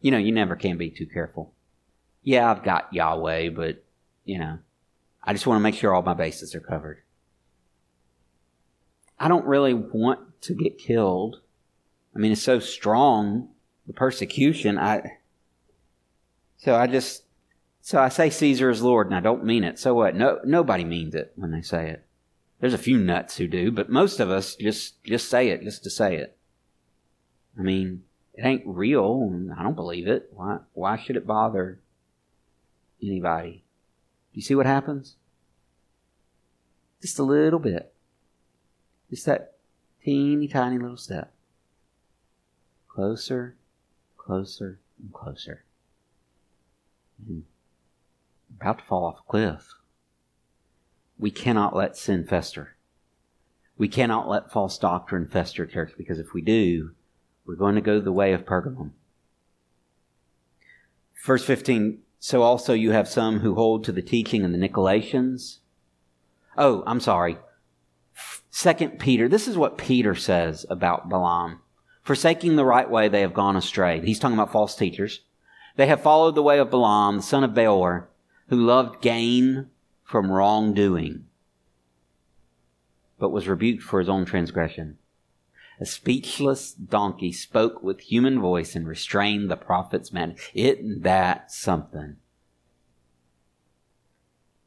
You 0.00 0.10
know, 0.10 0.18
you 0.18 0.32
never 0.32 0.56
can 0.56 0.78
be 0.78 0.88
too 0.88 1.06
careful 1.06 1.53
yeah, 2.24 2.50
I've 2.50 2.64
got 2.64 2.92
Yahweh, 2.92 3.50
but, 3.50 3.84
you 4.24 4.38
know, 4.38 4.58
I 5.22 5.32
just 5.34 5.46
want 5.46 5.58
to 5.58 5.62
make 5.62 5.74
sure 5.74 5.94
all 5.94 6.02
my 6.02 6.14
bases 6.14 6.54
are 6.54 6.60
covered. 6.60 7.02
I 9.20 9.28
don't 9.28 9.44
really 9.44 9.74
want 9.74 10.40
to 10.42 10.54
get 10.54 10.78
killed. 10.78 11.40
I 12.16 12.18
mean, 12.18 12.32
it's 12.32 12.42
so 12.42 12.58
strong, 12.58 13.50
the 13.86 13.92
persecution. 13.92 14.78
I, 14.78 15.18
so 16.56 16.74
I 16.74 16.86
just, 16.86 17.24
so 17.82 18.00
I 18.00 18.08
say 18.08 18.30
Caesar 18.30 18.70
is 18.70 18.82
Lord 18.82 19.06
and 19.06 19.16
I 19.16 19.20
don't 19.20 19.44
mean 19.44 19.62
it. 19.62 19.78
So 19.78 19.94
what? 19.94 20.16
No, 20.16 20.40
nobody 20.44 20.84
means 20.84 21.14
it 21.14 21.32
when 21.36 21.50
they 21.50 21.60
say 21.60 21.90
it. 21.90 22.06
There's 22.60 22.74
a 22.74 22.78
few 22.78 22.96
nuts 22.96 23.36
who 23.36 23.46
do, 23.46 23.70
but 23.70 23.90
most 23.90 24.20
of 24.20 24.30
us 24.30 24.56
just, 24.56 25.02
just 25.04 25.28
say 25.28 25.48
it 25.48 25.62
just 25.62 25.84
to 25.84 25.90
say 25.90 26.16
it. 26.16 26.38
I 27.58 27.62
mean, 27.62 28.04
it 28.32 28.44
ain't 28.44 28.66
real. 28.66 29.22
and 29.30 29.52
I 29.52 29.62
don't 29.62 29.76
believe 29.76 30.08
it. 30.08 30.30
Why, 30.32 30.58
why 30.72 30.96
should 30.96 31.16
it 31.16 31.26
bother 31.26 31.80
anybody? 33.08 33.64
Do 34.32 34.38
you 34.38 34.42
see 34.42 34.54
what 34.54 34.66
happens? 34.66 35.16
Just 37.00 37.18
a 37.18 37.22
little 37.22 37.58
bit. 37.58 37.92
Just 39.10 39.26
that 39.26 39.54
teeny 40.02 40.48
tiny 40.48 40.78
little 40.78 40.96
step. 40.96 41.32
Closer, 42.88 43.56
closer, 44.16 44.80
and 45.00 45.12
closer. 45.12 45.64
And 47.26 47.44
about 48.60 48.78
to 48.78 48.84
fall 48.84 49.04
off 49.04 49.18
a 49.18 49.30
cliff. 49.30 49.74
We 51.18 51.30
cannot 51.30 51.76
let 51.76 51.96
sin 51.96 52.24
fester. 52.26 52.76
We 53.76 53.88
cannot 53.88 54.28
let 54.28 54.52
false 54.52 54.78
doctrine 54.78 55.26
fester, 55.26 55.66
church, 55.66 55.92
because 55.98 56.18
if 56.18 56.32
we 56.32 56.42
do, 56.42 56.92
we're 57.44 57.56
going 57.56 57.74
to 57.74 57.80
go 57.80 58.00
the 58.00 58.12
way 58.12 58.32
of 58.32 58.44
Pergamum. 58.44 58.90
Verse 61.24 61.44
15 61.44 62.03
So 62.26 62.40
also 62.40 62.72
you 62.72 62.92
have 62.92 63.06
some 63.06 63.40
who 63.40 63.54
hold 63.54 63.84
to 63.84 63.92
the 63.92 64.00
teaching 64.00 64.46
of 64.46 64.52
the 64.52 64.56
Nicolaitans. 64.56 65.58
Oh, 66.56 66.82
I'm 66.86 67.00
sorry. 67.00 67.36
Second 68.50 68.98
Peter, 68.98 69.28
this 69.28 69.46
is 69.46 69.58
what 69.58 69.76
Peter 69.76 70.14
says 70.14 70.64
about 70.70 71.10
Balaam. 71.10 71.60
Forsaking 72.02 72.56
the 72.56 72.64
right 72.64 72.90
way, 72.90 73.08
they 73.08 73.20
have 73.20 73.34
gone 73.34 73.56
astray. 73.56 74.00
He's 74.00 74.18
talking 74.18 74.38
about 74.38 74.50
false 74.50 74.74
teachers. 74.74 75.20
They 75.76 75.86
have 75.86 76.00
followed 76.00 76.34
the 76.34 76.42
way 76.42 76.58
of 76.58 76.70
Balaam, 76.70 77.18
the 77.18 77.22
son 77.22 77.44
of 77.44 77.52
Beor, 77.52 78.08
who 78.48 78.56
loved 78.56 79.02
gain 79.02 79.68
from 80.02 80.32
wrongdoing, 80.32 81.26
but 83.18 83.32
was 83.32 83.46
rebuked 83.46 83.82
for 83.82 83.98
his 83.98 84.08
own 84.08 84.24
transgression. 84.24 84.96
A 85.80 85.86
speechless 85.86 86.72
donkey 86.72 87.32
spoke 87.32 87.82
with 87.82 88.00
human 88.00 88.40
voice 88.40 88.76
and 88.76 88.86
restrained 88.86 89.50
the 89.50 89.56
prophet's 89.56 90.12
man. 90.12 90.36
Isn't 90.54 91.02
that 91.02 91.50
something? 91.50 92.16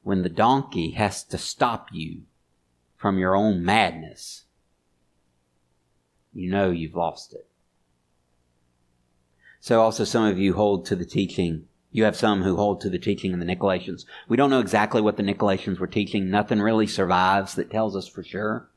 When 0.04 0.24
the 0.24 0.30
donkey 0.30 0.92
has 0.92 1.24
to 1.26 1.38
stop 1.38 1.90
you 1.92 2.24
from 2.96 3.18
your 3.18 3.36
own 3.36 3.64
madness, 3.64 4.46
you 6.34 6.50
know 6.52 6.72
you've 6.72 6.96
lost 6.96 7.34
it. 7.34 7.48
So 9.60 9.82
also 9.82 10.04
some 10.04 10.26
of 10.26 10.38
you 10.38 10.54
hold 10.54 10.86
to 10.86 10.96
the 10.96 11.06
teaching. 11.06 11.68
You 11.92 12.04
have 12.04 12.16
some 12.16 12.44
who 12.44 12.58
hold 12.58 12.80
to 12.82 12.90
the 12.90 13.00
teaching 13.00 13.34
of 13.34 13.40
the 13.40 13.46
Nicolaitans. 13.46 14.06
We 14.28 14.38
don't 14.38 14.50
know 14.50 14.60
exactly 14.60 15.02
what 15.02 15.18
the 15.18 15.24
Nicolaitans 15.24 15.80
were 15.80 15.88
teaching. 15.88 16.30
Nothing 16.30 16.62
really 16.62 16.88
survives 16.88 17.56
that 17.56 17.72
tells 17.72 17.96
us 17.96 18.08
for 18.08 18.24
sure. 18.24 18.70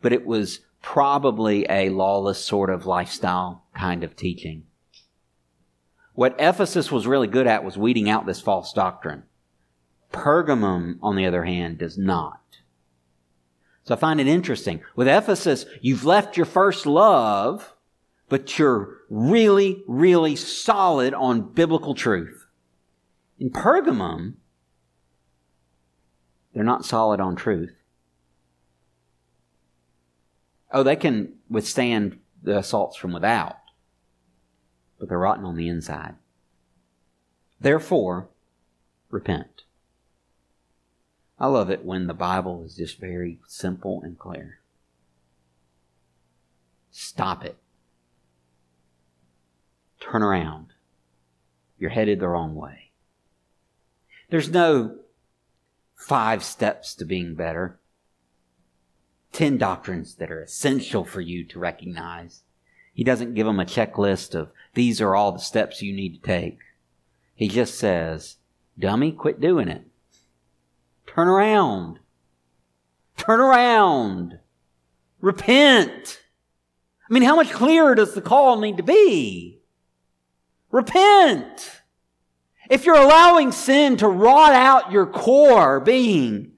But 0.00 0.12
it 0.12 0.24
was 0.24 0.60
probably 0.82 1.66
a 1.68 1.90
lawless 1.90 2.44
sort 2.44 2.70
of 2.70 2.86
lifestyle 2.86 3.64
kind 3.74 4.04
of 4.04 4.16
teaching. 4.16 4.64
What 6.14 6.36
Ephesus 6.38 6.90
was 6.90 7.06
really 7.06 7.28
good 7.28 7.46
at 7.46 7.64
was 7.64 7.78
weeding 7.78 8.08
out 8.10 8.26
this 8.26 8.40
false 8.40 8.72
doctrine. 8.72 9.24
Pergamum, 10.12 10.98
on 11.02 11.16
the 11.16 11.26
other 11.26 11.44
hand, 11.44 11.78
does 11.78 11.96
not. 11.96 12.40
So 13.84 13.94
I 13.94 13.98
find 13.98 14.20
it 14.20 14.26
interesting. 14.26 14.82
With 14.96 15.08
Ephesus, 15.08 15.66
you've 15.80 16.04
left 16.04 16.36
your 16.36 16.46
first 16.46 16.84
love, 16.86 17.74
but 18.28 18.58
you're 18.58 18.98
really, 19.08 19.82
really 19.86 20.36
solid 20.36 21.14
on 21.14 21.52
biblical 21.52 21.94
truth. 21.94 22.46
In 23.38 23.50
Pergamum, 23.50 24.34
they're 26.52 26.64
not 26.64 26.84
solid 26.84 27.20
on 27.20 27.36
truth. 27.36 27.74
Oh, 30.72 30.82
they 30.82 30.96
can 30.96 31.34
withstand 31.48 32.18
the 32.42 32.58
assaults 32.58 32.96
from 32.96 33.12
without, 33.12 33.56
but 34.98 35.08
they're 35.08 35.18
rotten 35.18 35.44
on 35.44 35.56
the 35.56 35.68
inside. 35.68 36.14
Therefore, 37.60 38.28
repent. 39.10 39.64
I 41.38 41.46
love 41.46 41.70
it 41.70 41.84
when 41.84 42.06
the 42.06 42.14
Bible 42.14 42.64
is 42.64 42.76
just 42.76 43.00
very 43.00 43.40
simple 43.46 44.02
and 44.02 44.18
clear. 44.18 44.60
Stop 46.90 47.44
it. 47.44 47.56
Turn 50.00 50.22
around. 50.22 50.68
You're 51.78 51.90
headed 51.90 52.20
the 52.20 52.28
wrong 52.28 52.54
way. 52.54 52.90
There's 54.28 54.50
no 54.50 54.98
five 55.96 56.44
steps 56.44 56.94
to 56.96 57.04
being 57.04 57.34
better. 57.34 57.79
10 59.32 59.58
doctrines 59.58 60.16
that 60.16 60.30
are 60.30 60.42
essential 60.42 61.04
for 61.04 61.20
you 61.20 61.44
to 61.44 61.58
recognize. 61.58 62.42
He 62.92 63.04
doesn't 63.04 63.34
give 63.34 63.46
them 63.46 63.60
a 63.60 63.64
checklist 63.64 64.34
of 64.34 64.50
these 64.74 65.00
are 65.00 65.14
all 65.14 65.32
the 65.32 65.38
steps 65.38 65.82
you 65.82 65.92
need 65.92 66.14
to 66.16 66.26
take. 66.26 66.58
He 67.34 67.48
just 67.48 67.78
says, 67.78 68.36
dummy, 68.78 69.12
quit 69.12 69.40
doing 69.40 69.68
it. 69.68 69.84
Turn 71.06 71.28
around. 71.28 71.98
Turn 73.16 73.40
around. 73.40 74.38
Repent. 75.20 76.20
I 77.08 77.12
mean, 77.12 77.22
how 77.22 77.36
much 77.36 77.50
clearer 77.50 77.94
does 77.94 78.14
the 78.14 78.20
call 78.20 78.60
need 78.60 78.76
to 78.76 78.82
be? 78.82 79.60
Repent. 80.70 81.82
If 82.70 82.84
you're 82.84 82.96
allowing 82.96 83.50
sin 83.50 83.96
to 83.96 84.06
rot 84.06 84.52
out 84.52 84.92
your 84.92 85.06
core 85.06 85.80
being, 85.80 86.49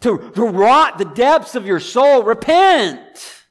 to, 0.00 0.30
to 0.34 0.42
rot 0.42 0.98
the 0.98 1.04
depths 1.04 1.54
of 1.54 1.66
your 1.66 1.80
soul, 1.80 2.22
repent. 2.22 3.44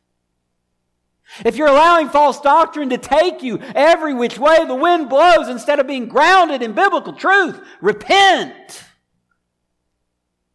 If 1.43 1.57
you're 1.57 1.67
allowing 1.67 2.09
false 2.09 2.39
doctrine 2.39 2.89
to 2.89 2.97
take 2.97 3.43
you 3.43 3.59
every 3.75 4.13
which 4.13 4.37
way 4.37 4.63
the 4.65 4.75
wind 4.75 5.09
blows 5.09 5.49
instead 5.49 5.79
of 5.79 5.87
being 5.87 6.07
grounded 6.07 6.61
in 6.61 6.73
biblical 6.73 7.13
truth, 7.13 7.59
repent. 7.81 8.85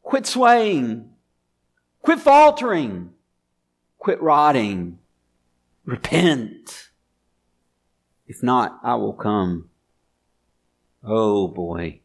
Quit 0.03 0.26
swaying. 0.26 1.11
Quit 2.03 2.20
faltering. 2.20 3.11
Quit 3.98 4.22
rotting. 4.22 4.98
Repent. 5.85 6.90
If 8.26 8.42
not, 8.42 8.79
I 8.83 8.94
will 8.94 9.12
come. 9.12 9.68
Oh 11.05 11.48
boy. 11.48 12.00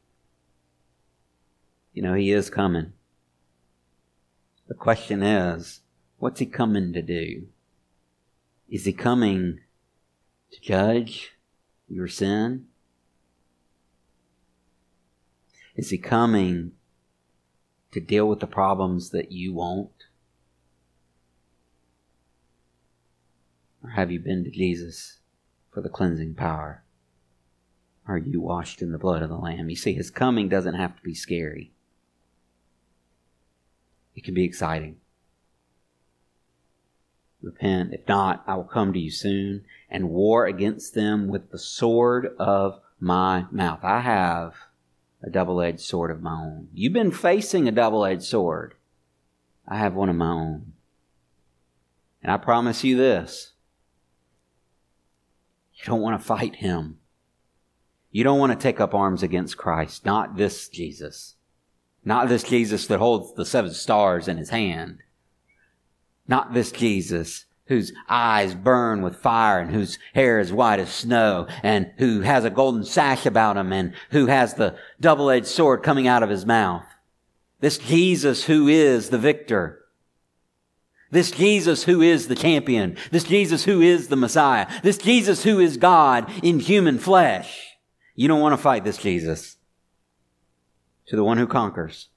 You 1.93 2.01
know, 2.01 2.13
he 2.13 2.31
is 2.31 2.49
coming. 2.49 2.91
The 4.67 4.73
question 4.73 5.21
is, 5.21 5.81
what's 6.17 6.39
he 6.39 6.45
coming 6.45 6.93
to 6.93 7.01
do? 7.01 7.47
Is 8.67 8.85
he 8.85 8.93
coming 8.93 9.59
to 10.51 10.61
judge 10.61 11.33
your 11.87 12.07
sin? 12.07 12.65
Is 15.75 15.91
he 15.91 15.97
coming 15.97 16.71
to 17.91 17.99
deal 17.99 18.27
with 18.27 18.39
the 18.39 18.47
problems 18.47 19.11
that 19.11 19.31
you 19.31 19.53
won't? 19.53 20.05
Or 23.83 23.91
have 23.91 24.11
you 24.11 24.19
been 24.19 24.43
to 24.45 24.49
Jesus 24.49 25.19
for 25.71 25.81
the 25.81 25.89
cleansing 25.89 26.33
power? 26.33 26.83
Are 28.07 28.17
you 28.17 28.41
washed 28.41 28.81
in 28.81 28.91
the 28.91 28.97
blood 28.97 29.21
of 29.21 29.29
the 29.29 29.37
Lamb? 29.37 29.69
You 29.69 29.75
see, 29.75 29.93
his 29.93 30.09
coming 30.09 30.49
doesn't 30.49 30.75
have 30.75 30.95
to 30.95 31.03
be 31.03 31.13
scary 31.13 31.74
it 34.15 34.23
can 34.23 34.33
be 34.33 34.43
exciting. 34.43 34.97
Repent. 37.41 37.93
If 37.93 38.07
not, 38.07 38.43
I 38.47 38.55
will 38.55 38.63
come 38.63 38.91
to 38.93 38.99
you 38.99 39.11
soon 39.11 39.65
and 39.89 40.09
war 40.09 40.45
against 40.45 40.95
them 40.95 41.27
with 41.27 41.51
the 41.51 41.59
sword 41.59 42.35
of 42.39 42.79
my 42.99 43.45
mouth. 43.51 43.79
I 43.83 43.99
have 43.99 44.55
a 45.21 45.29
double 45.29 45.61
edged 45.61 45.81
sword 45.81 46.11
of 46.11 46.21
my 46.21 46.33
own. 46.33 46.69
You've 46.73 46.93
been 46.93 47.11
facing 47.11 47.67
a 47.67 47.71
double 47.71 48.05
edged 48.05 48.23
sword. 48.23 48.75
I 49.67 49.77
have 49.77 49.93
one 49.93 50.09
of 50.09 50.15
my 50.15 50.29
own. 50.29 50.73
And 52.23 52.31
I 52.31 52.37
promise 52.37 52.83
you 52.83 52.97
this 52.97 53.53
you 55.75 55.83
don't 55.85 56.01
want 56.01 56.19
to 56.19 56.25
fight 56.25 56.55
him. 56.55 56.97
You 58.11 58.23
don't 58.23 58.39
want 58.39 58.53
to 58.53 58.57
take 58.57 58.79
up 58.79 58.95
arms 58.95 59.21
against 59.21 59.57
Christ, 59.57 60.05
not 60.05 60.37
this 60.37 60.69
Jesus. 60.69 61.34
Not 62.05 62.29
this 62.29 62.43
Jesus 62.43 62.85
that 62.87 62.99
holds 62.99 63.33
the 63.33 63.45
seven 63.45 63.73
stars 63.73 64.27
in 64.27 64.37
his 64.37 64.51
hand. 64.51 64.99
Not 66.27 66.53
this 66.53 66.71
Jesus 66.71 67.45
whose 67.67 67.91
eyes 68.07 68.53
burn 68.53 69.01
with 69.01 69.15
fire 69.15 69.59
and 69.59 69.71
whose 69.71 69.97
hair 70.13 70.39
is 70.39 70.53
white 70.53 70.79
as 70.79 70.93
snow 70.93 71.47
and 71.63 71.91
who 71.97 72.21
has 72.21 72.45
a 72.45 72.49
golden 72.51 72.83
sash 72.83 73.25
about 73.25 73.57
him 73.57 73.73
and 73.73 73.93
who 74.11 74.27
has 74.27 74.53
the 74.53 74.77
double-edged 75.01 75.47
sword 75.47 75.81
coming 75.81 76.07
out 76.07 76.21
of 76.21 76.29
his 76.29 76.45
mouth. 76.45 76.85
This 77.61 77.79
Jesus 77.79 78.43
who 78.43 78.67
is 78.67 79.09
the 79.09 79.17
victor. 79.17 79.81
This 81.09 81.31
Jesus 81.31 81.85
who 81.85 82.01
is 82.01 82.27
the 82.27 82.35
champion. 82.35 82.97
This 83.09 83.23
Jesus 83.23 83.65
who 83.65 83.81
is 83.81 84.09
the 84.09 84.15
Messiah. 84.15 84.67
This 84.83 84.99
Jesus 84.99 85.43
who 85.43 85.59
is 85.59 85.77
God 85.77 86.31
in 86.43 86.59
human 86.59 86.99
flesh. 86.99 87.77
You 88.13 88.27
don't 88.27 88.41
want 88.41 88.53
to 88.53 88.61
fight 88.61 88.83
this 88.83 88.97
Jesus. 88.97 89.54
To 91.07 91.15
the 91.15 91.23
one 91.23 91.37
who 91.37 91.47
conquers. 91.47 92.09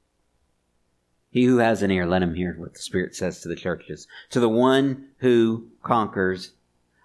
He 1.31 1.45
who 1.45 1.59
has 1.59 1.83
an 1.83 1.91
ear, 1.91 2.07
let 2.07 2.23
him 2.23 2.35
hear 2.35 2.55
what 2.59 2.73
the 2.73 2.81
Spirit 2.81 3.15
says 3.15 3.41
to 3.41 3.49
the 3.49 3.57
churches. 3.57 4.07
To 4.31 4.41
the 4.41 4.49
one 4.49 5.09
who 5.19 5.69
conquers, 5.83 6.53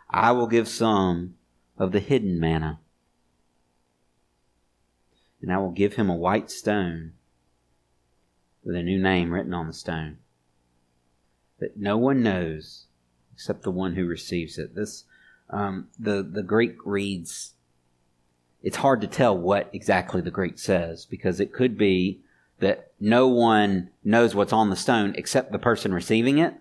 I 0.09 0.31
will 0.31 0.47
give 0.47 0.67
some 0.67 1.35
of 1.77 1.91
the 1.91 1.99
hidden 1.99 2.39
manna. 2.39 2.79
And 5.41 5.51
I 5.51 5.57
will 5.57 5.71
give 5.71 5.95
him 5.95 6.09
a 6.09 6.15
white 6.15 6.49
stone 6.49 7.13
with 8.63 8.75
a 8.75 8.83
new 8.83 8.97
name 8.97 9.33
written 9.33 9.53
on 9.53 9.67
the 9.67 9.73
stone 9.73 10.19
that 11.59 11.77
no 11.77 11.97
one 11.97 12.23
knows 12.23 12.85
except 13.33 13.63
the 13.63 13.71
one 13.71 13.95
who 13.95 14.05
receives 14.05 14.57
it. 14.57 14.75
This, 14.75 15.03
um, 15.49 15.87
the, 15.99 16.23
the 16.23 16.43
Greek 16.43 16.77
reads, 16.85 17.52
it's 18.63 18.77
hard 18.77 19.01
to 19.01 19.07
tell 19.07 19.37
what 19.37 19.69
exactly 19.73 20.21
the 20.21 20.31
Greek 20.31 20.57
says 20.57 21.05
because 21.05 21.41
it 21.41 21.53
could 21.53 21.77
be 21.77 22.21
that 22.59 22.93
no 22.97 23.27
one 23.27 23.89
knows 24.05 24.33
what's 24.33 24.53
on 24.53 24.69
the 24.69 24.75
stone 24.75 25.13
except 25.17 25.51
the 25.51 25.59
person 25.59 25.93
receiving 25.93 26.37
it, 26.37 26.55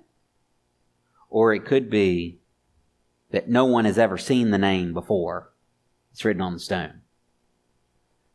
or 1.31 1.55
it 1.55 1.65
could 1.65 1.89
be 1.89 2.41
that 3.31 3.49
no 3.49 3.65
one 3.65 3.85
has 3.85 3.99
ever 3.99 4.19
seen 4.19 4.51
the 4.51 4.59
name 4.59 4.93
before. 4.93 5.51
It's 6.11 6.25
written 6.25 6.43
on 6.43 6.55
the 6.55 6.59
stone. 6.59 7.03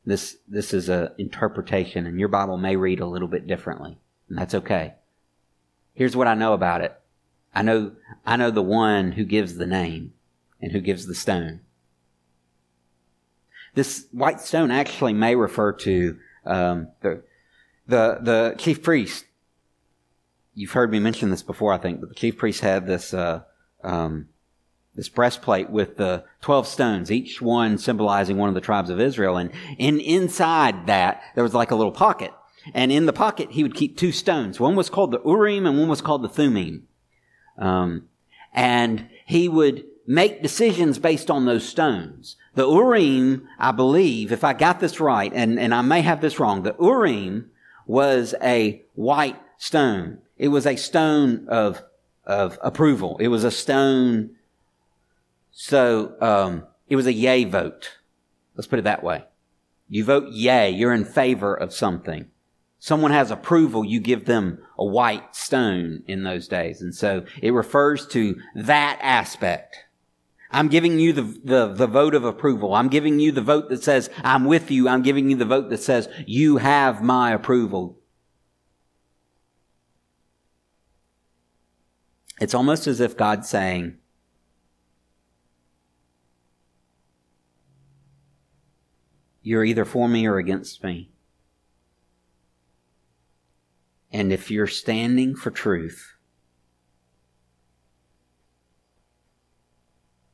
This, 0.06 0.38
this 0.47 0.73
is 0.73 0.88
an 0.88 1.10
interpretation, 1.17 2.08
and 2.08 2.17
your 2.17 2.30
Bible 2.30 2.58
may 2.58 2.77
read 2.77 3.01
a 3.01 3.06
little 3.06 3.27
bit 3.27 3.45
differently, 3.45 3.99
and 4.30 4.38
that's 4.38 4.56
okay. 4.56 4.93
Here's 5.93 6.15
what 6.15 6.27
I 6.27 6.36
know 6.36 6.53
about 6.53 6.82
it. 6.82 6.97
I 7.53 7.63
know, 7.63 7.91
I 8.25 8.38
know 8.38 8.49
the 8.49 8.62
one 8.62 9.12
who 9.12 9.25
gives 9.25 9.56
the 9.56 9.67
name 9.67 10.13
and 10.62 10.71
who 10.71 10.80
gives 10.80 11.06
the 11.06 11.15
stone. 11.15 11.60
This 13.73 14.08
white 14.12 14.41
stone 14.41 14.71
actually 14.71 15.13
may 15.13 15.36
refer 15.36 15.71
to 15.73 16.17
um, 16.45 16.88
the, 17.01 17.23
the 17.88 18.19
the 18.21 18.56
chief 18.58 18.82
priest. 18.82 19.25
You've 20.56 20.71
heard 20.71 20.91
me 20.91 20.99
mention 20.99 21.30
this 21.30 21.43
before, 21.43 21.73
I 21.73 21.77
think, 21.77 21.99
but 21.99 22.10
the 22.10 22.15
chief 22.15 22.38
priest 22.38 22.62
had 22.62 22.88
this 22.88 23.13
uh, 23.13 23.43
um, 23.84 24.30
this 24.97 25.10
breastplate 25.10 25.69
with 25.69 25.95
the 25.97 26.25
12 26.41 26.67
stones, 26.67 27.12
each 27.12 27.39
one 27.39 27.77
symbolizing 27.77 28.36
one 28.36 28.49
of 28.49 28.56
the 28.56 28.62
tribes 28.62 28.89
of 28.89 28.99
Israel. 28.99 29.38
And, 29.38 29.51
and 29.80 30.01
inside 30.01 30.88
that, 30.88 31.21
there 31.36 31.43
was 31.43 31.53
like 31.53 31.69
a 31.69 31.75
little 31.75 31.91
pocket. 31.91 32.34
And 32.73 32.91
in 32.91 33.06
the 33.06 33.13
pocket, 33.13 33.51
he 33.51 33.62
would 33.62 33.75
keep 33.75 33.95
two 33.95 34.12
stones. 34.12 34.60
One 34.60 34.75
was 34.75 34.89
called 34.89 35.12
the 35.12 35.21
Urim 35.23 35.67
and 35.67 35.77
one 35.77 35.88
was 35.88 36.01
called 36.01 36.23
the 36.23 36.30
Thummim. 36.30 36.88
Um, 37.60 38.10
and 38.53 39.08
he 39.27 39.47
would 39.47 39.86
make 40.08 40.41
decisions 40.41 40.97
based 40.97 41.30
on 41.30 41.45
those 41.45 41.67
stones. 41.67 42.36
The 42.58 42.67
Urim, 42.67 43.48
I 43.58 43.72
believe, 43.72 44.32
if 44.32 44.43
I 44.43 44.54
got 44.54 44.80
this 44.80 45.00
right, 45.00 45.32
and, 45.34 45.60
and 45.60 45.74
I 45.74 45.82
may 45.82 46.02
have 46.02 46.22
this 46.22 46.39
wrong, 46.39 46.63
the 46.63 46.76
Urim 46.80 47.52
was 47.86 48.36
a 48.41 48.84
white 48.96 49.39
stone. 49.58 50.20
It 50.38 50.50
was 50.50 50.65
a 50.65 50.76
stone 50.76 51.48
of, 51.48 51.82
of 52.26 52.60
approval. 52.62 53.17
It 53.20 53.30
was 53.30 53.43
a 53.43 53.52
stone 53.52 54.32
so 55.60 56.15
um, 56.22 56.67
it 56.88 56.96
was 56.96 57.08
a 57.08 57.13
yay 57.13 57.43
vote. 57.43 57.98
Let's 58.56 58.67
put 58.67 58.78
it 58.78 58.84
that 58.84 59.04
way. 59.04 59.24
You 59.89 60.04
vote 60.04 60.32
yay, 60.32 60.70
you're 60.70 60.93
in 60.93 61.04
favor 61.04 61.56
of 61.56 61.74
something. 61.74 62.28
Someone 62.78 63.10
has 63.10 63.32
approval, 63.32 63.84
you 63.84 64.00
give 64.00 64.26
them 64.26 64.60
a 64.78 64.86
white 64.86 65.36
stone 65.36 66.04
in 66.08 66.22
those 66.22 66.48
days. 66.48 66.84
And 66.84 66.93
so 66.93 67.26
it 67.41 67.54
refers 67.54 68.06
to 68.10 68.39
that 68.54 69.00
aspect. 69.02 69.78
I'm 70.58 70.70
giving 70.70 70.98
you 70.98 71.13
the, 71.13 71.22
the, 71.22 71.67
the, 71.67 71.86
vote 71.86 72.15
of 72.15 72.26
approval. 72.26 72.74
I'm 72.74 72.88
giving 72.88 73.20
you 73.20 73.32
the 73.32 73.43
vote 73.43 73.70
that 73.70 73.84
says, 73.84 74.10
I'm 74.24 74.46
with 74.46 74.72
you. 74.72 74.89
I'm 74.89 75.04
giving 75.04 75.30
you 75.30 75.36
the 75.36 75.46
vote 75.46 75.70
that 75.70 75.78
says, 75.84 76.10
you 76.26 76.58
have 76.58 77.04
my 77.04 77.32
approval. 77.32 78.00
It's 82.41 82.56
almost 82.56 82.88
as 82.88 83.00
if 83.00 83.15
God's 83.15 83.48
saying, 83.48 84.00
You're 89.43 89.63
either 89.63 89.86
for 89.86 90.10
me 90.10 90.26
or 90.26 90.39
against 90.39 90.84
me. 90.84 91.12
And 94.12 94.34
if 94.34 94.50
you're 94.50 94.65
standing 94.65 95.36
for 95.36 95.52
truth, 95.52 96.16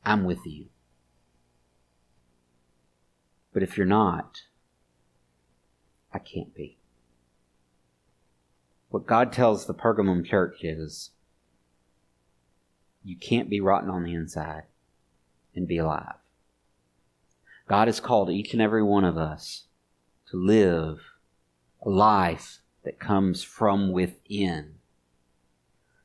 I'm 0.04 0.24
with 0.24 0.44
you. 0.44 0.66
But 3.52 3.62
if 3.62 3.76
you're 3.76 3.86
not, 3.86 4.42
I 6.12 6.18
can't 6.18 6.54
be. 6.54 6.78
What 8.90 9.06
God 9.06 9.32
tells 9.32 9.66
the 9.66 9.74
Pergamum 9.74 10.24
church 10.24 10.62
is 10.62 11.10
you 13.02 13.16
can't 13.16 13.50
be 13.50 13.60
rotten 13.60 13.90
on 13.90 14.02
the 14.02 14.14
inside 14.14 14.64
and 15.54 15.68
be 15.68 15.78
alive. 15.78 16.14
God 17.66 17.88
has 17.88 18.00
called 18.00 18.30
each 18.30 18.52
and 18.52 18.62
every 18.62 18.82
one 18.82 19.04
of 19.04 19.16
us 19.16 19.64
to 20.30 20.36
live 20.36 20.98
a 21.84 21.88
life 21.88 22.60
that 22.84 22.98
comes 22.98 23.42
from 23.42 23.92
within. 23.92 24.74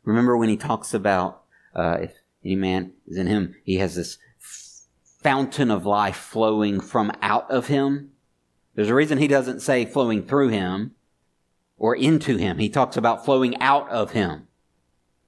Remember 0.03 0.37
when 0.37 0.49
he 0.49 0.57
talks 0.57 0.93
about 0.93 1.43
uh, 1.75 1.97
if 2.01 2.13
any 2.43 2.55
man 2.55 2.93
is 3.07 3.17
in 3.17 3.27
him, 3.27 3.55
he 3.63 3.75
has 3.75 3.95
this 3.95 4.17
fountain 5.21 5.69
of 5.69 5.85
life 5.85 6.15
flowing 6.15 6.79
from 6.79 7.11
out 7.21 7.49
of 7.51 7.67
him. 7.67 8.11
There's 8.75 8.89
a 8.89 8.95
reason 8.95 9.17
he 9.17 9.27
doesn't 9.27 9.61
say 9.61 9.85
flowing 9.85 10.25
through 10.25 10.49
him 10.49 10.95
or 11.77 11.95
into 11.95 12.37
him. 12.37 12.57
He 12.57 12.69
talks 12.69 12.95
about 12.95 13.25
flowing 13.25 13.59
out 13.61 13.89
of 13.89 14.11
him. 14.11 14.47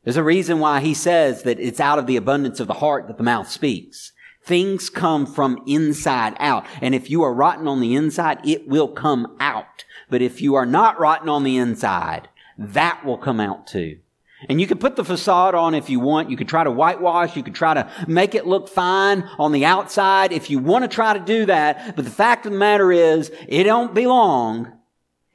There's 0.03 0.17
a 0.17 0.23
reason 0.23 0.59
why 0.59 0.79
he 0.79 0.93
says 0.93 1.43
that 1.43 1.59
it's 1.59 1.79
out 1.79 1.99
of 1.99 2.07
the 2.07 2.15
abundance 2.15 2.59
of 2.59 2.67
the 2.67 2.75
heart 2.75 3.07
that 3.07 3.17
the 3.17 3.23
mouth 3.23 3.49
speaks. 3.49 4.13
Things 4.43 4.89
come 4.89 5.27
from 5.27 5.61
inside 5.67 6.35
out. 6.39 6.65
And 6.81 6.95
if 6.95 7.09
you 7.09 7.21
are 7.21 7.33
rotten 7.33 7.67
on 7.67 7.79
the 7.79 7.93
inside, 7.93 8.39
it 8.43 8.67
will 8.67 8.87
come 8.87 9.35
out. 9.39 9.85
But 10.09 10.21
if 10.21 10.41
you 10.41 10.55
are 10.55 10.65
not 10.65 10.99
rotten 10.99 11.29
on 11.29 11.43
the 11.43 11.57
inside, 11.57 12.29
that 12.57 13.05
will 13.05 13.17
come 13.17 13.39
out 13.39 13.67
too. 13.67 13.99
And 14.49 14.59
you 14.59 14.67
can 14.67 14.79
put 14.79 14.95
the 14.95 15.05
facade 15.05 15.55
on 15.55 15.75
if 15.75 15.89
you 15.89 15.99
want. 15.99 16.29
You 16.29 16.37
could 16.37 16.49
try 16.49 16.63
to 16.63 16.71
whitewash. 16.71 17.35
You 17.35 17.43
could 17.43 17.55
try 17.55 17.73
to 17.73 17.89
make 18.07 18.33
it 18.33 18.47
look 18.47 18.69
fine 18.69 19.29
on 19.37 19.51
the 19.51 19.65
outside 19.65 20.31
if 20.31 20.49
you 20.49 20.59
want 20.59 20.83
to 20.83 20.87
try 20.87 21.13
to 21.13 21.23
do 21.23 21.45
that. 21.45 21.95
But 21.95 22.05
the 22.05 22.11
fact 22.11 22.45
of 22.45 22.51
the 22.51 22.57
matter 22.57 22.91
is, 22.91 23.31
it 23.47 23.63
don't 23.63 23.93
be 23.93 24.07
long. 24.07 24.71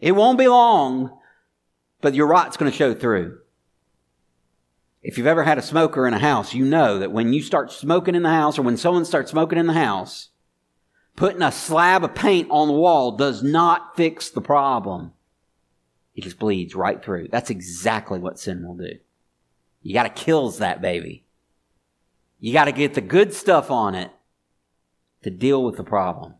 It 0.00 0.12
won't 0.12 0.38
be 0.38 0.48
long, 0.48 1.16
but 2.00 2.14
your 2.14 2.26
rot's 2.26 2.56
going 2.56 2.70
to 2.70 2.76
show 2.76 2.94
through. 2.94 3.38
If 5.02 5.16
you've 5.16 5.26
ever 5.26 5.44
had 5.44 5.56
a 5.56 5.62
smoker 5.62 6.06
in 6.06 6.14
a 6.14 6.18
house, 6.18 6.52
you 6.52 6.64
know 6.64 6.98
that 6.98 7.12
when 7.12 7.32
you 7.32 7.40
start 7.40 7.70
smoking 7.70 8.14
in 8.14 8.24
the 8.24 8.28
house 8.28 8.58
or 8.58 8.62
when 8.62 8.76
someone 8.76 9.04
starts 9.04 9.30
smoking 9.30 9.58
in 9.58 9.68
the 9.68 9.72
house, 9.72 10.30
putting 11.14 11.42
a 11.42 11.52
slab 11.52 12.04
of 12.04 12.14
paint 12.14 12.48
on 12.50 12.68
the 12.68 12.74
wall 12.74 13.12
does 13.12 13.42
not 13.42 13.96
fix 13.96 14.28
the 14.28 14.40
problem. 14.40 15.12
It 16.16 16.24
just 16.24 16.40
bleeds 16.40 16.74
right 16.74 17.00
through. 17.00 17.28
That's 17.28 17.50
exactly 17.50 18.18
what 18.18 18.40
sin 18.40 18.66
will 18.66 18.74
do. 18.74 18.94
You 19.82 19.94
gotta 19.94 20.08
kills 20.08 20.58
that 20.58 20.82
baby. 20.82 21.24
You 22.40 22.52
gotta 22.52 22.72
get 22.72 22.94
the 22.94 23.00
good 23.00 23.32
stuff 23.32 23.70
on 23.70 23.94
it 23.94 24.10
to 25.22 25.30
deal 25.30 25.62
with 25.62 25.76
the 25.76 25.84
problem. 25.84 26.34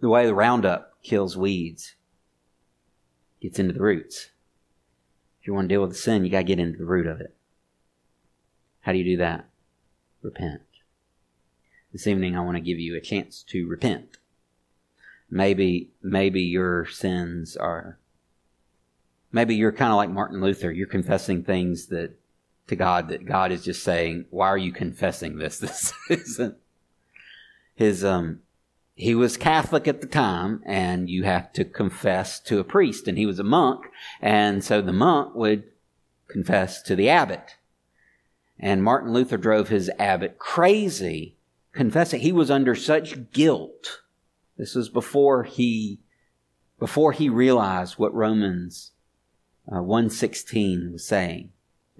The 0.00 0.08
way 0.08 0.26
the 0.26 0.34
Roundup 0.34 1.02
kills 1.02 1.36
weeds 1.36 1.94
gets 3.40 3.58
into 3.58 3.72
the 3.72 3.82
roots. 3.82 4.30
If 5.40 5.46
you 5.46 5.54
want 5.54 5.68
to 5.68 5.74
deal 5.74 5.80
with 5.80 5.90
the 5.90 5.96
sin, 5.96 6.24
you 6.24 6.30
got 6.30 6.38
to 6.38 6.44
get 6.44 6.58
into 6.58 6.78
the 6.78 6.84
root 6.84 7.06
of 7.06 7.20
it. 7.20 7.34
How 8.80 8.92
do 8.92 8.98
you 8.98 9.04
do 9.04 9.16
that? 9.18 9.48
Repent. 10.22 10.62
This 11.92 12.06
evening, 12.06 12.36
I 12.36 12.40
want 12.40 12.56
to 12.56 12.62
give 12.62 12.78
you 12.78 12.96
a 12.96 13.00
chance 13.00 13.42
to 13.44 13.66
repent. 13.66 14.18
Maybe, 15.30 15.90
maybe 16.02 16.42
your 16.42 16.86
sins 16.86 17.56
are, 17.56 17.98
maybe 19.32 19.54
you're 19.54 19.72
kind 19.72 19.92
of 19.92 19.96
like 19.96 20.10
Martin 20.10 20.40
Luther. 20.40 20.70
You're 20.70 20.86
confessing 20.86 21.42
things 21.42 21.86
that, 21.86 22.18
to 22.68 22.76
God, 22.76 23.08
that 23.08 23.26
God 23.26 23.52
is 23.52 23.64
just 23.64 23.82
saying, 23.82 24.26
why 24.30 24.48
are 24.48 24.58
you 24.58 24.72
confessing 24.72 25.38
this? 25.38 25.58
This 25.60 25.92
isn't 26.08 26.56
his, 27.74 28.04
um, 28.04 28.40
he 28.94 29.14
was 29.14 29.38
Catholic 29.38 29.88
at 29.88 30.02
the 30.02 30.06
time, 30.06 30.62
and 30.66 31.08
you 31.08 31.24
have 31.24 31.50
to 31.54 31.64
confess 31.64 32.38
to 32.40 32.58
a 32.58 32.64
priest, 32.64 33.08
and 33.08 33.16
he 33.16 33.24
was 33.24 33.38
a 33.38 33.44
monk, 33.44 33.86
and 34.20 34.62
so 34.62 34.82
the 34.82 34.92
monk 34.92 35.34
would 35.34 35.64
confess 36.28 36.82
to 36.82 36.94
the 36.94 37.08
abbot. 37.08 37.56
And 38.58 38.84
Martin 38.84 39.14
Luther 39.14 39.38
drove 39.38 39.70
his 39.70 39.90
abbot 39.98 40.38
crazy, 40.38 41.36
confessing 41.72 42.20
he 42.20 42.32
was 42.32 42.50
under 42.50 42.74
such 42.74 43.30
guilt. 43.32 44.02
This 44.58 44.74
was 44.74 44.90
before 44.90 45.44
he, 45.44 46.00
before 46.78 47.12
he 47.12 47.30
realized 47.30 47.94
what 47.94 48.12
Romans 48.12 48.90
uh, 49.70 49.82
116 49.82 50.92
was 50.92 51.04
saying. 51.04 51.50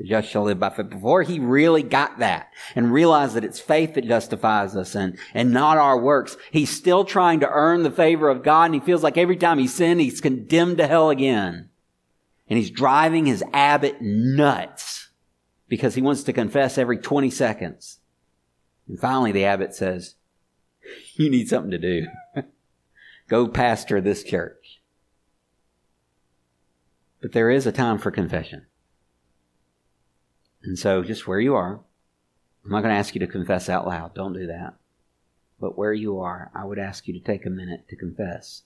The 0.01 0.07
just 0.07 0.31
shall 0.31 0.45
live 0.45 0.59
by 0.59 0.71
faith. 0.71 0.89
Before 0.89 1.23
he 1.23 1.39
really 1.39 1.83
got 1.83 2.21
that 2.21 2.51
and 2.75 2.91
realized 2.91 3.35
that 3.35 3.45
it's 3.45 3.61
faith 3.61 3.95
that 3.95 4.09
justifies 4.09 4.75
us 4.75 4.95
and, 4.95 5.18
and 5.35 5.53
not 5.53 5.77
our 5.77 5.99
works, 5.99 6.39
he's 6.51 6.71
still 6.71 7.05
trying 7.05 7.41
to 7.41 7.49
earn 7.51 7.83
the 7.83 7.91
favor 7.91 8.31
of 8.31 8.43
God 8.43 8.64
and 8.64 8.75
he 8.75 8.81
feels 8.81 9.03
like 9.03 9.18
every 9.18 9.37
time 9.37 9.59
he 9.59 9.66
sins, 9.66 10.01
he's 10.01 10.23
condemned 10.23 10.79
to 10.79 10.87
hell 10.87 11.11
again. 11.11 11.68
And 12.49 12.59
he's 12.59 12.71
driving 12.71 13.27
his 13.27 13.45
abbot 13.53 14.01
nuts 14.01 15.11
because 15.68 15.95
he 15.95 16.03
wants 16.03 16.23
to 16.25 16.33
confess 16.33 16.79
every 16.79 16.97
20 16.97 17.29
seconds. 17.31 18.01
And 18.89 18.99
finally 18.99 19.33
the 19.33 19.45
abbot 19.45 19.75
says, 19.75 20.14
you 21.14 21.29
need 21.29 21.51
something 21.51 21.71
to 21.73 21.79
do. 21.79 22.07
Go 23.29 23.49
pastor 23.49 24.01
this 24.01 24.25
church. 24.25 24.59
But 27.21 27.33
there 27.33 27.51
is 27.51 27.66
a 27.66 27.73
time 27.73 27.99
for 27.99 28.11
confession. 28.11 28.66
And 30.62 30.79
so, 30.79 31.03
just 31.03 31.27
where 31.27 31.41
you 31.41 31.55
are, 31.55 31.81
I'm 32.64 32.71
not 32.71 32.83
going 32.83 32.93
to 32.93 32.99
ask 32.99 33.14
you 33.14 33.21
to 33.21 33.27
confess 33.27 33.68
out 33.68 33.87
loud. 33.87 34.14
Don't 34.14 34.35
do 34.35 34.47
that. 34.47 34.75
But 35.59 35.77
where 35.77 35.93
you 35.93 36.21
are, 36.21 36.51
I 36.55 36.64
would 36.64 36.79
ask 36.79 37.07
you 37.07 37.14
to 37.14 37.21
take 37.21 37.45
a 37.45 37.51
minute 37.51 37.87
to 37.89 37.97
confess. 37.97 38.62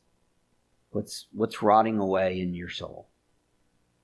What's, 0.91 1.27
what's 1.33 1.63
rotting 1.63 1.99
away 1.99 2.41
in 2.41 2.55
your 2.55 2.69
soul? 2.69 3.09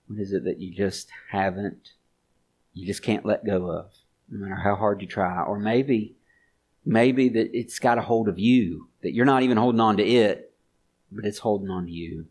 What 0.08 0.18
is 0.18 0.32
it 0.32 0.44
that 0.44 0.58
you 0.58 0.74
just 0.74 1.08
haven't, 1.30 1.90
you 2.74 2.84
just 2.84 3.02
can't 3.02 3.24
let 3.24 3.46
go 3.46 3.70
of, 3.70 3.92
no 4.28 4.40
matter 4.40 4.60
how 4.60 4.74
hard 4.74 5.00
you 5.00 5.06
try? 5.06 5.40
Or 5.42 5.58
maybe, 5.58 6.16
maybe 6.84 7.28
that 7.28 7.56
it's 7.56 7.78
got 7.78 7.98
a 7.98 8.02
hold 8.02 8.28
of 8.28 8.40
you, 8.40 8.88
that 9.02 9.14
you're 9.14 9.24
not 9.24 9.44
even 9.44 9.56
holding 9.56 9.80
on 9.80 9.96
to 9.98 10.04
it, 10.04 10.52
but 11.12 11.24
it's 11.24 11.38
holding 11.38 11.70
on 11.70 11.86
to 11.86 11.92
you. 11.92 12.26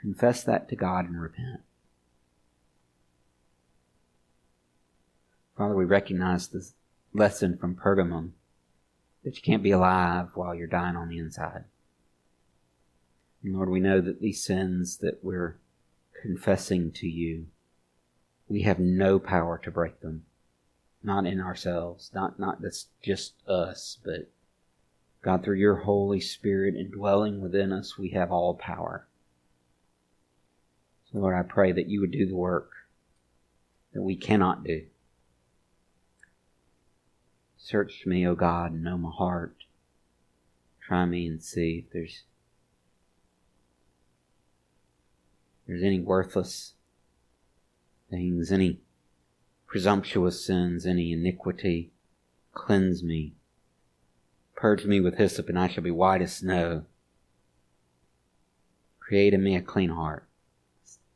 Confess 0.00 0.42
that 0.44 0.68
to 0.68 0.76
God 0.76 1.06
and 1.06 1.20
repent. 1.20 1.60
Father, 5.56 5.74
we 5.74 5.84
recognize 5.84 6.48
this 6.48 6.72
lesson 7.12 7.58
from 7.58 7.74
Pergamum 7.74 8.30
that 9.24 9.36
you 9.36 9.42
can't 9.42 9.62
be 9.62 9.72
alive 9.72 10.28
while 10.34 10.54
you're 10.54 10.66
dying 10.66 10.96
on 10.96 11.08
the 11.08 11.18
inside. 11.18 11.64
And 13.42 13.54
Lord, 13.54 13.68
we 13.68 13.80
know 13.80 14.00
that 14.00 14.20
these 14.20 14.42
sins 14.42 14.98
that 14.98 15.22
we're 15.22 15.58
confessing 16.22 16.92
to 16.92 17.06
you, 17.06 17.46
we 18.48 18.62
have 18.62 18.78
no 18.78 19.18
power 19.18 19.58
to 19.62 19.70
break 19.70 20.00
them. 20.00 20.24
Not 21.02 21.26
in 21.26 21.40
ourselves, 21.40 22.10
not, 22.14 22.38
not 22.38 22.60
that's 22.60 22.88
just 23.02 23.34
us, 23.46 23.98
but 24.04 24.30
God, 25.22 25.44
through 25.44 25.56
your 25.56 25.76
Holy 25.76 26.20
Spirit 26.20 26.74
indwelling 26.74 27.40
within 27.40 27.72
us, 27.72 27.98
we 27.98 28.10
have 28.10 28.32
all 28.32 28.54
power. 28.54 29.06
So 31.12 31.18
Lord, 31.18 31.34
I 31.34 31.42
pray 31.42 31.72
that 31.72 31.88
you 31.88 32.00
would 32.00 32.12
do 32.12 32.26
the 32.26 32.36
work 32.36 32.70
that 33.92 34.02
we 34.02 34.16
cannot 34.16 34.64
do. 34.64 34.86
Search 37.56 38.04
me, 38.06 38.26
O 38.26 38.34
God, 38.34 38.72
and 38.72 38.84
know 38.84 38.96
my 38.96 39.10
heart. 39.10 39.56
Try 40.80 41.04
me 41.04 41.26
and 41.26 41.42
see 41.42 41.84
if 41.86 41.92
there's 41.92 42.22
there's 45.66 45.82
any 45.82 46.00
worthless 46.00 46.74
things, 48.10 48.50
any 48.50 48.80
presumptuous 49.66 50.44
sins, 50.44 50.84
any 50.84 51.12
iniquity. 51.12 51.92
Cleanse 52.52 53.04
me. 53.04 53.34
Purge 54.56 54.84
me 54.84 55.00
with 55.00 55.16
hyssop, 55.16 55.48
and 55.48 55.58
I 55.58 55.68
shall 55.68 55.84
be 55.84 55.92
white 55.92 56.22
as 56.22 56.36
snow. 56.36 56.86
Create 58.98 59.32
in 59.32 59.44
me 59.44 59.54
a 59.54 59.62
clean 59.62 59.90
heart, 59.90 60.26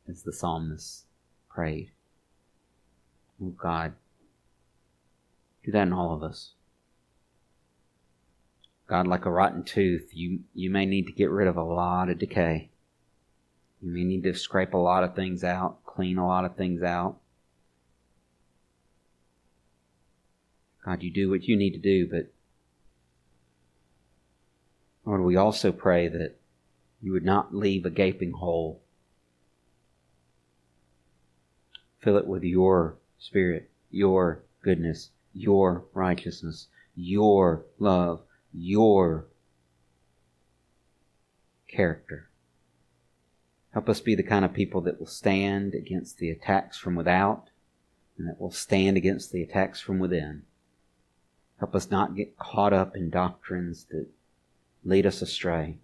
as 0.09 0.23
the 0.23 0.33
psalmist 0.33 1.05
prayed. 1.49 1.91
Oh 3.41 3.49
God, 3.49 3.93
do 5.63 5.71
that 5.71 5.87
in 5.87 5.93
all 5.93 6.13
of 6.13 6.23
us. 6.23 6.51
God, 8.87 9.07
like 9.07 9.25
a 9.25 9.31
rotten 9.31 9.63
tooth, 9.63 10.11
you, 10.13 10.41
you 10.53 10.69
may 10.69 10.85
need 10.85 11.07
to 11.07 11.11
get 11.11 11.31
rid 11.31 11.47
of 11.47 11.57
a 11.57 11.63
lot 11.63 12.09
of 12.09 12.19
decay. 12.19 12.69
You 13.81 13.91
may 13.91 14.03
need 14.03 14.23
to 14.23 14.33
scrape 14.35 14.73
a 14.73 14.77
lot 14.77 15.03
of 15.03 15.15
things 15.15 15.43
out, 15.43 15.83
clean 15.85 16.17
a 16.17 16.27
lot 16.27 16.45
of 16.45 16.55
things 16.55 16.83
out. 16.83 17.17
God, 20.85 21.01
you 21.01 21.09
do 21.09 21.31
what 21.31 21.45
you 21.45 21.57
need 21.57 21.71
to 21.71 21.79
do, 21.79 22.07
but 22.07 22.31
Lord, 25.03 25.21
we 25.21 25.35
also 25.35 25.71
pray 25.71 26.07
that 26.07 26.35
you 27.01 27.11
would 27.11 27.25
not 27.25 27.55
leave 27.55 27.85
a 27.85 27.89
gaping 27.89 28.33
hole. 28.33 28.81
Fill 32.05 32.17
it 32.17 32.27
with 32.27 32.43
your 32.43 32.97
spirit, 33.17 33.71
your 33.89 34.43
goodness, 34.61 35.09
your 35.33 35.85
righteousness, 35.91 36.67
your 36.95 37.65
love, 37.79 38.21
your 38.53 39.25
character. 41.67 42.29
Help 43.71 43.89
us 43.89 44.01
be 44.01 44.13
the 44.13 44.21
kind 44.21 44.45
of 44.45 44.53
people 44.53 44.81
that 44.81 44.99
will 44.99 45.07
stand 45.07 45.73
against 45.73 46.19
the 46.19 46.29
attacks 46.29 46.77
from 46.77 46.93
without 46.93 47.49
and 48.19 48.27
that 48.27 48.39
will 48.39 48.51
stand 48.51 48.97
against 48.97 49.31
the 49.31 49.41
attacks 49.41 49.81
from 49.81 49.97
within. 49.97 50.43
Help 51.57 51.73
us 51.73 51.89
not 51.89 52.15
get 52.15 52.37
caught 52.37 52.71
up 52.71 52.95
in 52.95 53.09
doctrines 53.09 53.85
that 53.85 54.05
lead 54.83 55.07
us 55.07 55.23
astray. 55.23 55.79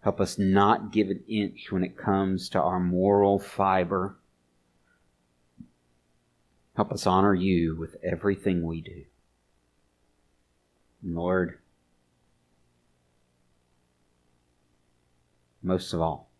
Help 0.00 0.18
us 0.18 0.38
not 0.38 0.92
give 0.92 1.10
an 1.10 1.22
inch 1.28 1.70
when 1.70 1.84
it 1.84 1.98
comes 1.98 2.48
to 2.48 2.58
our 2.58 2.80
moral 2.80 3.38
fiber 3.38 4.16
Help 6.78 6.92
us 6.92 7.08
honor 7.08 7.34
you 7.34 7.74
with 7.74 7.96
everything 8.04 8.64
we 8.64 8.80
do. 8.80 9.02
Lord, 11.02 11.58
most 15.60 15.92
of 15.92 16.00
all, 16.00 16.30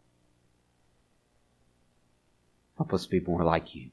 help 2.76 2.94
us 2.94 3.04
be 3.04 3.18
more 3.18 3.42
like 3.42 3.74
you. 3.74 3.90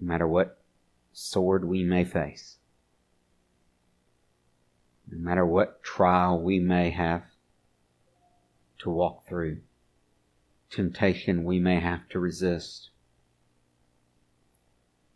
No 0.00 0.08
matter 0.08 0.26
what 0.26 0.58
sword 1.12 1.62
we 1.62 1.84
may 1.84 2.06
face, 2.06 2.56
no 5.12 5.18
matter 5.18 5.44
what 5.44 5.82
trial 5.82 6.40
we 6.40 6.58
may 6.58 6.88
have 6.88 7.24
to 8.78 8.88
walk 8.88 9.26
through, 9.28 9.58
temptation 10.70 11.44
we 11.44 11.58
may 11.58 11.78
have 11.78 12.08
to 12.08 12.18
resist, 12.18 12.88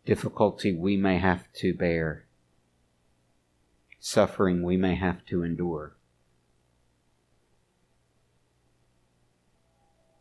difficulty 0.05 0.73
we 0.73 0.97
may 0.97 1.17
have 1.17 1.51
to 1.53 1.73
bear, 1.73 2.25
suffering 3.99 4.63
we 4.63 4.77
may 4.77 4.95
have 4.95 5.25
to 5.25 5.43
endure. 5.43 5.95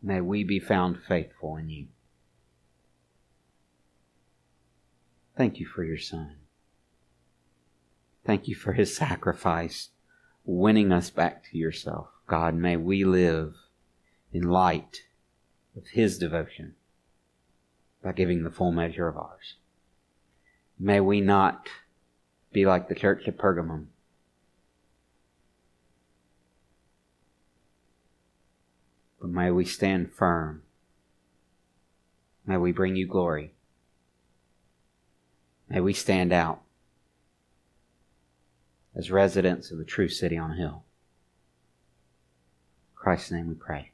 May 0.03 0.21
we 0.21 0.45
be 0.45 0.59
found 0.59 0.99
faithful 1.07 1.57
in 1.57 1.69
you. 1.69 1.87
Thank 5.37 5.59
you 5.61 5.67
for 5.67 5.85
your 5.85 5.99
Son. 5.99 6.37
Thank 8.25 8.49
you 8.49 8.55
for 8.55 8.75
his 8.75 8.95
sacrifice, 8.95 9.91
winning 10.45 10.93
us 10.93 11.11
back 11.11 11.45
to 11.45 11.59
yourself. 11.59 12.09
God, 12.27 12.55
may 12.55 12.77
we 12.77 13.05
live 13.05 13.55
in 14.33 14.43
light 14.43 15.05
of 15.77 15.89
his 15.89 16.19
devotion 16.19 16.75
by 18.03 18.13
giving 18.13 18.45
the 18.45 18.51
full 18.51 18.73
measure 18.73 19.09
of 19.09 19.17
ours. 19.17 19.57
May 20.83 20.99
we 20.99 21.21
not 21.21 21.69
be 22.53 22.65
like 22.65 22.89
the 22.89 22.95
church 22.95 23.29
of 23.29 23.37
Pergamum. 23.37 23.89
But 29.21 29.29
may 29.29 29.51
we 29.51 29.67
stand 29.67 30.11
firm. 30.11 30.63
May 32.47 32.57
we 32.57 32.73
bring 32.73 32.97
you 32.97 33.07
glory. 33.07 33.53
May 35.69 35.81
we 35.81 35.93
stand 35.93 36.33
out 36.33 36.63
as 38.97 39.11
residents 39.11 39.71
of 39.71 39.77
the 39.77 39.85
true 39.85 40.09
city 40.09 40.39
on 40.39 40.53
a 40.53 40.57
hill. 40.57 40.85
In 42.93 42.97
Christ's 42.97 43.33
name 43.33 43.49
we 43.49 43.55
pray. 43.55 43.91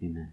Amen. 0.00 0.32